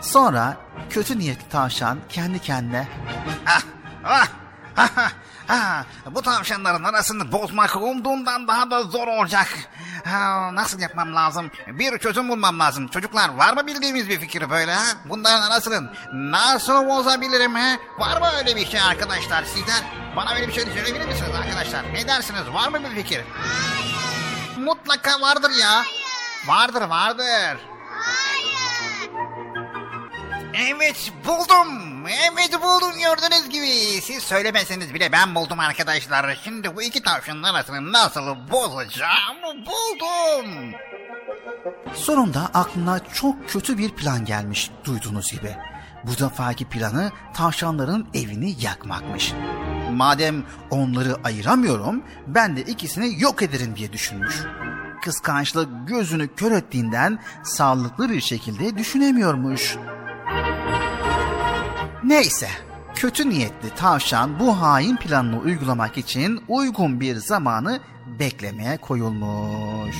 Sonra 0.00 0.56
kötü 0.90 1.18
niyetli 1.18 1.48
tavşan 1.48 1.98
kendi 2.08 2.38
kendine 2.38 2.88
Ah, 3.46 3.62
ah, 4.04 4.28
ah, 4.76 5.12
ah. 5.48 5.84
Bu 6.10 6.22
tavşanların 6.22 6.84
arasını 6.84 7.32
bozmak 7.32 7.76
umduğumdan 7.76 8.48
daha 8.48 8.70
da 8.70 8.82
zor 8.82 9.08
olacak. 9.08 9.48
Ha, 10.04 10.50
nasıl 10.54 10.80
yapmam 10.80 11.14
lazım? 11.14 11.50
Bir 11.66 11.98
çözüm 11.98 12.28
bulmam 12.28 12.58
lazım. 12.58 12.88
Çocuklar 12.88 13.28
var 13.28 13.52
mı 13.52 13.66
bildiğimiz 13.66 14.08
bir 14.08 14.20
fikir 14.20 14.50
böyle 14.50 14.74
ha? 14.74 14.84
Bunların 15.04 15.50
arasını 15.50 15.92
nasıl 16.12 16.86
bozabilirim 16.88 17.54
ha? 17.54 17.76
Var 17.98 18.20
mı 18.20 18.26
öyle 18.38 18.56
bir 18.56 18.66
şey 18.66 18.80
arkadaşlar 18.80 19.44
sizler? 19.44 19.82
Bana 20.16 20.34
öyle 20.34 20.48
bir 20.48 20.52
şey 20.52 20.64
söyleyebilir 20.64 21.06
misiniz 21.06 21.30
arkadaşlar? 21.34 21.94
Ne 21.94 22.08
dersiniz? 22.08 22.42
Var 22.52 22.68
mı 22.68 22.78
bir 22.84 23.02
fikir? 23.02 23.24
Mutlaka 24.58 25.20
vardır 25.20 25.50
ya. 25.60 25.82
Vardır 26.46 26.82
vardır. 26.82 27.58
Evet 30.54 31.12
buldum. 31.26 31.85
Evet 32.08 32.62
buldum 32.62 32.92
gördüğünüz 32.98 33.48
gibi. 33.48 34.00
Siz 34.02 34.22
söylemeseniz 34.22 34.94
bile 34.94 35.12
ben 35.12 35.34
buldum 35.34 35.60
arkadaşlar. 35.60 36.38
Şimdi 36.44 36.76
bu 36.76 36.82
iki 36.82 37.02
tavşanın 37.02 37.42
arasını 37.42 37.92
nasıl 37.92 38.22
bozacağımı 38.52 39.66
buldum. 39.66 40.72
Sonunda 41.94 42.50
aklına 42.54 42.98
çok 43.14 43.48
kötü 43.48 43.78
bir 43.78 43.90
plan 43.90 44.24
gelmiş 44.24 44.70
duyduğunuz 44.84 45.32
gibi. 45.32 45.56
Bu 46.04 46.18
defaki 46.18 46.64
planı 46.64 47.12
tavşanların 47.34 48.08
evini 48.14 48.54
yakmakmış. 48.60 49.32
Madem 49.92 50.44
onları 50.70 51.16
ayıramıyorum 51.24 52.02
ben 52.26 52.56
de 52.56 52.62
ikisini 52.62 53.22
yok 53.22 53.42
ederim 53.42 53.76
diye 53.76 53.92
düşünmüş. 53.92 54.42
Kıskançlık 55.02 55.88
gözünü 55.88 56.34
kör 56.34 56.52
ettiğinden 56.52 57.18
sağlıklı 57.44 58.10
bir 58.10 58.20
şekilde 58.20 58.78
düşünemiyormuş. 58.78 59.76
Neyse 62.06 62.48
kötü 62.94 63.30
niyetli 63.30 63.70
tavşan 63.76 64.40
bu 64.40 64.60
hain 64.60 64.96
planını 64.96 65.40
uygulamak 65.40 65.98
için 65.98 66.44
uygun 66.48 67.00
bir 67.00 67.16
zamanı 67.16 67.80
beklemeye 68.18 68.76
koyulmuş. 68.76 69.96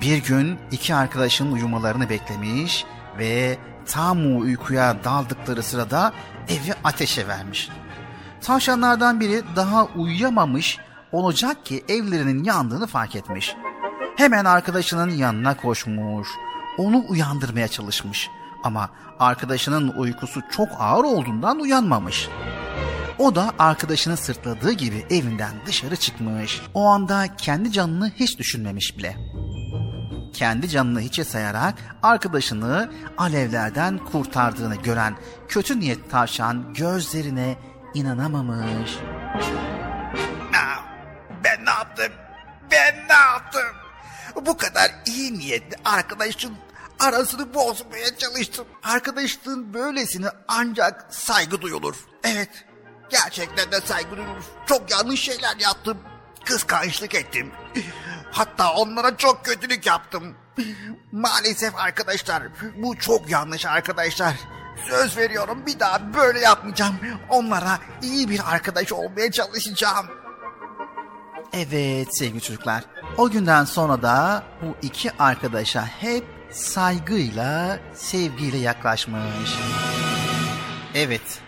Bir 0.00 0.24
gün 0.24 0.58
iki 0.70 0.94
arkadaşın 0.94 1.52
uyumalarını 1.52 2.08
beklemiş 2.08 2.84
ve 3.18 3.58
tam 3.86 4.40
uykuya 4.40 5.04
daldıkları 5.04 5.62
sırada 5.62 6.12
evi 6.48 6.74
ateşe 6.84 7.28
vermiş. 7.28 7.68
Tavşanlardan 8.40 9.20
biri 9.20 9.42
daha 9.56 9.84
uyuyamamış 9.84 10.78
olacak 11.12 11.66
ki 11.66 11.84
evlerinin 11.88 12.44
yandığını 12.44 12.86
fark 12.86 13.16
etmiş. 13.16 13.56
Hemen 14.16 14.44
arkadaşının 14.44 15.10
yanına 15.10 15.56
koşmuş. 15.56 16.28
Onu 16.78 17.04
uyandırmaya 17.08 17.68
çalışmış. 17.68 18.30
Ama 18.64 18.90
arkadaşının 19.18 19.88
uykusu 19.88 20.40
çok 20.50 20.68
ağır 20.78 21.04
olduğundan 21.04 21.60
uyanmamış. 21.60 22.28
O 23.18 23.34
da 23.34 23.52
arkadaşını 23.58 24.16
sırtladığı 24.16 24.72
gibi 24.72 25.06
evinden 25.10 25.52
dışarı 25.66 25.96
çıkmış. 25.96 26.62
O 26.74 26.86
anda 26.86 27.36
kendi 27.36 27.72
canını 27.72 28.12
hiç 28.16 28.38
düşünmemiş 28.38 28.98
bile 28.98 29.16
kendi 30.38 30.68
canını 30.68 31.00
hiçe 31.00 31.24
sayarak 31.24 31.74
arkadaşını 32.02 32.90
alevlerden 33.18 33.98
kurtardığını 33.98 34.74
gören 34.74 35.16
kötü 35.48 35.80
niyet 35.80 36.10
tavşan 36.10 36.74
gözlerine 36.74 37.56
inanamamış. 37.94 38.98
Ben 41.44 41.64
ne 41.64 41.70
yaptım? 41.70 42.12
Ben 42.70 42.94
ne 43.08 43.12
yaptım? 43.12 43.76
Bu 44.46 44.56
kadar 44.56 44.90
iyi 45.06 45.38
niyetli 45.38 45.76
arkadaşın 45.84 46.54
arasını 46.98 47.54
bozmaya 47.54 48.16
çalıştım. 48.16 48.66
Arkadaşlığın 48.82 49.74
böylesine 49.74 50.26
ancak 50.48 51.06
saygı 51.10 51.60
duyulur. 51.60 51.94
Evet, 52.24 52.64
gerçekten 53.10 53.72
de 53.72 53.80
saygı 53.80 54.10
duyulur. 54.10 54.44
Çok 54.66 54.90
yanlış 54.90 55.20
şeyler 55.20 55.56
yaptım. 55.56 55.98
Kıskançlık 56.44 57.14
ettim. 57.14 57.52
Hatta 58.30 58.72
onlara 58.72 59.16
çok 59.16 59.44
kötülük 59.44 59.86
yaptım. 59.86 60.34
Maalesef 61.12 61.76
arkadaşlar, 61.76 62.42
bu 62.76 62.98
çok 62.98 63.30
yanlış 63.30 63.66
arkadaşlar. 63.66 64.34
Söz 64.88 65.16
veriyorum 65.16 65.66
bir 65.66 65.80
daha 65.80 66.14
böyle 66.14 66.40
yapmayacağım. 66.40 66.96
Onlara 67.28 67.78
iyi 68.02 68.28
bir 68.28 68.40
arkadaş 68.54 68.92
olmaya 68.92 69.30
çalışacağım. 69.30 70.06
Evet 71.52 72.18
sevgili 72.18 72.40
çocuklar. 72.40 72.84
O 73.16 73.30
günden 73.30 73.64
sonra 73.64 74.02
da 74.02 74.42
bu 74.62 74.76
iki 74.82 75.12
arkadaşa 75.18 75.86
hep 75.86 76.24
saygıyla, 76.50 77.78
sevgiyle 77.94 78.56
yaklaşmış. 78.56 79.54
Evet, 80.94 81.40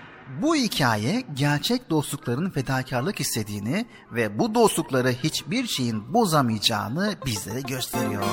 bu 0.42 0.56
hikaye 0.56 1.24
gerçek 1.34 1.90
dostlukların 1.90 2.50
fedakarlık 2.50 3.20
istediğini 3.20 3.86
ve 4.12 4.38
bu 4.38 4.54
dostlukları 4.54 5.08
hiçbir 5.08 5.66
şeyin 5.66 6.14
bozamayacağını 6.14 7.14
bizlere 7.26 7.60
gösteriyor. 7.60 8.24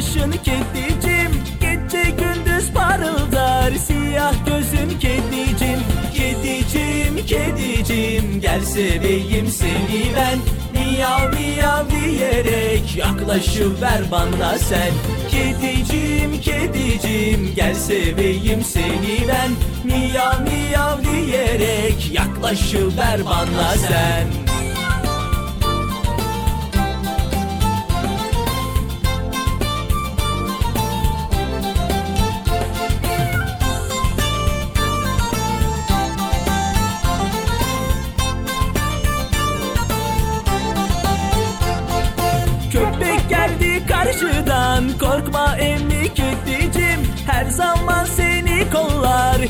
Senin 0.00 0.30
aşın 0.30 0.32
kedicim 0.32 1.42
Gece 1.60 2.10
gündüz 2.10 2.72
parıldar. 2.72 3.72
Siyah 3.72 4.34
gözün 4.46 4.98
kedicim. 4.98 5.80
Kedicim, 6.14 7.26
kedicim. 7.26 8.40
Gel 8.40 8.60
seveyim 8.60 9.46
seni 9.46 10.12
ben. 10.16 10.38
Miyav 10.72 11.32
miyav 11.32 11.84
diyerek 11.90 12.96
yaklaşıver 12.96 14.00
bana 14.10 14.58
sen. 14.58 14.92
Kedicim, 15.30 16.40
kedicim. 16.40 17.54
Gel 17.56 17.74
seveyim 17.74 18.64
seni 18.64 19.28
ben. 19.28 19.50
Miyav 19.84 20.40
miyav 20.40 20.98
diyerek 21.04 22.10
yaklaşıver 22.12 23.24
bana 23.26 23.74
sen 23.88 24.47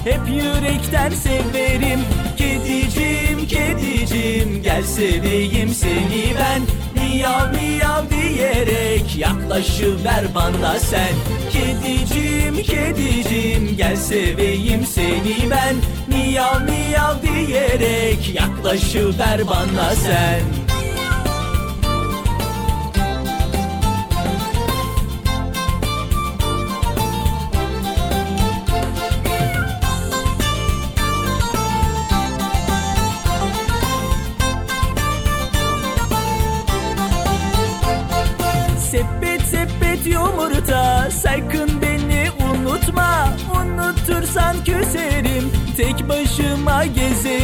hep 0.08 0.28
yürekten 0.28 1.10
severim. 1.10 2.00
Kedicim 2.36 3.46
kedicim 3.46 4.62
gel 4.62 4.82
seveyim 4.82 5.68
seni 5.68 6.34
ben. 6.38 6.62
Miyav 6.94 7.52
miyav 7.52 8.10
diyerek 8.10 9.16
yaklaşıver 9.16 10.24
bana 10.34 10.78
sen. 10.78 11.14
Kedicim 11.52 12.56
kedicim 12.62 13.76
gel 13.76 13.96
seveyim 13.96 14.86
seni 14.86 15.50
ben. 15.50 15.76
Miyav 16.08 16.60
miyav 16.60 17.22
diyerek 17.22 18.34
yaklaşıver 18.34 19.40
bana 19.46 19.94
sen 19.94 20.57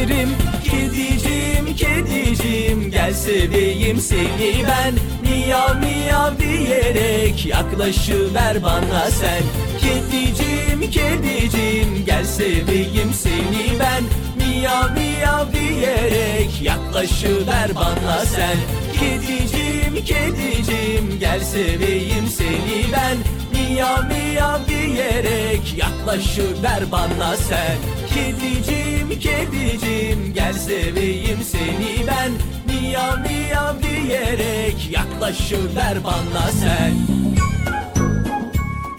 gezerim 0.05 0.29
Kedicim 0.63 1.75
kedicim. 1.75 2.91
Gel 2.91 3.13
seveyim 3.13 3.97
seni 3.97 4.63
ben 4.67 4.93
Miyav 5.23 5.75
miyav 5.75 6.39
diyerek 6.39 7.45
yaklaşıver 7.45 8.63
bana 8.63 9.11
sen. 9.11 9.43
Kedicim 9.81 10.91
kedicim 10.91 12.05
gel 12.05 12.25
seveyim 12.25 13.13
seni 13.13 13.79
ben 13.79 14.03
Miyav 14.37 14.91
miyav 14.91 15.45
diyerek 15.53 16.61
yaklaşıver 16.61 17.75
bana 17.75 18.25
sen. 18.25 18.57
Kedicim 18.99 20.05
kedicim 20.05 21.19
gel 21.19 21.39
seveyim 21.39 22.27
seni 22.27 22.85
ben 22.93 23.17
Miyav 23.53 24.03
miyav 24.03 24.59
diyerek 24.67 25.75
yaklaşıver 25.77 26.91
bana 26.91 27.37
sen. 27.37 27.77
Kedicim 28.13 28.84
kedicim 29.25 30.33
gel 30.33 30.53
seveyim 30.53 31.39
seni 31.43 32.07
ben 32.07 32.31
Miyav 32.67 33.19
miyav 33.19 33.75
diyerek 33.83 34.89
yaklaşıver 34.91 36.03
bana 36.03 36.51
sen 36.51 36.93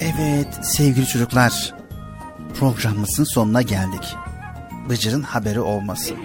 Evet 0.01 0.49
sevgili 0.63 1.07
çocuklar 1.07 1.75
programımızın 2.59 3.25
sonuna 3.25 3.63
geldik. 3.63 4.17
Bıcır'ın 4.89 5.23
haberi 5.23 5.61
olmasın. 5.61 6.17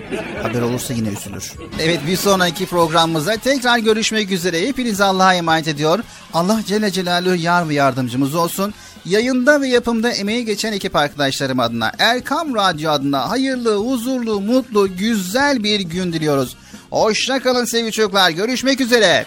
Haber 0.43 0.61
olursa 0.61 0.93
yine 0.93 1.09
üzülür. 1.09 1.53
Evet 1.79 1.99
bir 2.07 2.17
sonraki 2.17 2.65
programımızda 2.65 3.37
tekrar 3.37 3.77
görüşmek 3.77 4.31
üzere. 4.31 4.67
Hepinizi 4.67 5.03
Allah'a 5.03 5.33
emanet 5.33 5.67
ediyor. 5.67 5.99
Allah 6.33 6.61
Celle 6.65 6.91
Celaluhu 6.91 7.35
yar 7.35 7.69
ve 7.69 7.73
yardımcımız 7.73 8.35
olsun. 8.35 8.73
Yayında 9.05 9.61
ve 9.61 9.67
yapımda 9.67 10.11
emeği 10.11 10.45
geçen 10.45 10.73
ekip 10.73 10.95
arkadaşlarım 10.95 11.59
adına, 11.59 11.91
Erkam 11.99 12.55
Radyo 12.55 12.91
adına 12.91 13.29
hayırlı, 13.29 13.75
huzurlu, 13.75 14.41
mutlu, 14.41 14.97
güzel 14.97 15.63
bir 15.63 15.79
gün 15.79 16.13
diliyoruz. 16.13 16.57
Hoşça 16.89 17.39
kalın 17.39 17.65
sevgili 17.65 17.91
çocuklar. 17.91 18.29
Görüşmek 18.29 18.81
üzere. 18.81 19.25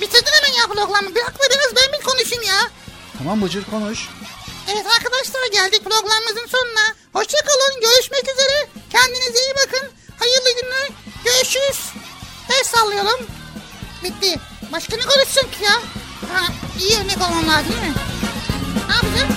Bitirdin 0.00 0.30
hemen 0.32 0.58
ya 0.58 0.66
programı. 0.66 1.14
Bırak 1.14 1.34
dediniz 1.44 1.72
ben 1.76 2.00
bir 2.00 2.04
konuşayım 2.04 2.44
ya. 2.44 2.70
Tamam 3.18 3.42
Bıcır 3.42 3.64
konuş. 3.64 4.08
Evet 4.72 4.86
arkadaşlar 4.98 5.52
geldik 5.52 5.84
programımızın 5.84 6.46
sonuna. 6.48 7.01
Hoşçakalın. 7.12 7.80
Görüşmek 7.80 8.22
üzere. 8.22 8.66
Kendinize 8.90 9.40
iyi 9.44 9.54
bakın. 9.54 9.88
Hayırlı 10.18 10.60
günler. 10.62 10.88
Görüşürüz. 11.24 11.80
El 12.50 12.64
sallayalım. 12.64 13.26
Bitti. 14.04 14.38
Başka 14.72 14.96
ne 14.96 15.02
konuşsun 15.02 15.50
ki 15.50 15.64
ya? 15.64 15.72
Ha, 16.34 16.52
iyi 16.80 16.98
örnek 16.98 17.16
olmam 17.16 17.48
lazım 17.48 17.72
değil 17.72 17.82
mi? 17.82 17.94
Ne 18.88 18.94
yapacağım? 18.94 19.36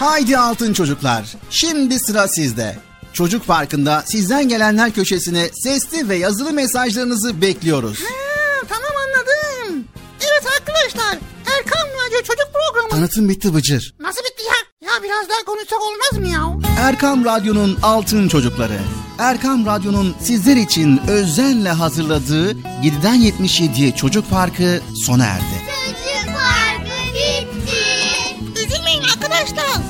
Haydi 0.00 0.38
altın 0.38 0.72
çocuklar. 0.72 1.24
Şimdi 1.50 1.98
sıra 1.98 2.28
sizde. 2.28 2.76
Çocuk 3.12 3.46
Parkı'nda 3.46 4.02
sizden 4.06 4.48
gelenler 4.48 4.92
köşesine 4.92 5.50
sesli 5.62 6.08
ve 6.08 6.16
yazılı 6.16 6.52
mesajlarınızı 6.52 7.40
bekliyoruz. 7.40 7.98
Ha, 8.00 8.66
tamam 8.68 8.90
anladım. 9.06 9.84
Evet 10.20 10.46
arkadaşlar. 10.58 11.18
Erkan 11.58 11.88
Radyo 11.88 12.18
Çocuk 12.18 12.48
Programı. 12.52 12.90
Tanıtım 12.90 13.28
bitti 13.28 13.54
Bıcır. 13.54 13.94
Nasıl 14.00 14.20
bitti 14.20 14.42
ya? 14.42 14.88
Ya 14.90 15.02
biraz 15.02 15.28
daha 15.28 15.44
konuşsak 15.46 15.78
olmaz 15.82 16.12
mı 16.12 16.28
ya? 16.28 16.70
Erkam 16.78 17.24
Radyo'nun 17.24 17.78
altın 17.82 18.28
çocukları. 18.28 18.78
Erkam 19.18 19.66
Radyo'nun 19.66 20.14
sizler 20.22 20.56
için 20.56 21.00
özenle 21.08 21.70
hazırladığı 21.70 22.52
7'den 22.52 23.16
77'ye 23.16 23.94
Çocuk 23.96 24.30
Parkı 24.30 24.80
sona 25.06 25.24
erdi. 25.24 25.44
Çocuk 25.66 26.36
parkı 26.36 27.14
bitti. 27.14 28.64
Üzülmeyin 28.66 29.02
arkadaşlar. 29.02 29.89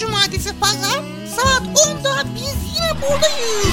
Cumartesi 0.00 0.50
pazar 0.60 1.00
saat 1.36 1.62
10'da 1.62 2.24
biz 2.34 2.74
yine 2.74 2.92
buradayız. 3.02 3.66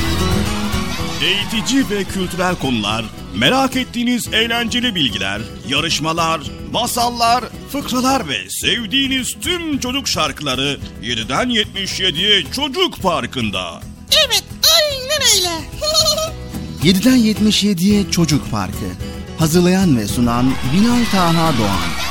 Eğitici 1.24 1.90
ve 1.90 2.04
kültürel 2.04 2.56
konular, 2.56 3.06
merak 3.36 3.76
ettiğiniz 3.76 4.34
eğlenceli 4.34 4.96
bilgiler, 4.96 5.42
yarışmalar, 5.68 6.42
masallar, 6.72 7.44
fıkralar 7.72 8.28
ve 8.28 8.50
sevdiğiniz 8.50 9.36
tüm 9.42 9.80
çocuk 9.80 10.08
şarkıları 10.08 10.80
7'den 11.04 11.50
77'ye 11.50 12.44
Çocuk 12.52 13.02
Parkı'nda. 13.02 13.82
Evet 14.28 14.44
aynen 14.78 15.22
öyle. 15.36 15.50
7'den 16.92 17.18
77'ye 17.18 18.12
Çocuk 18.12 18.52
Parkı. 18.52 18.88
Hazırlayan 19.40 19.98
ve 19.98 20.08
sunan 20.08 20.54
Binal 20.74 21.06
Taha 21.12 21.58
Doğan. 21.58 22.07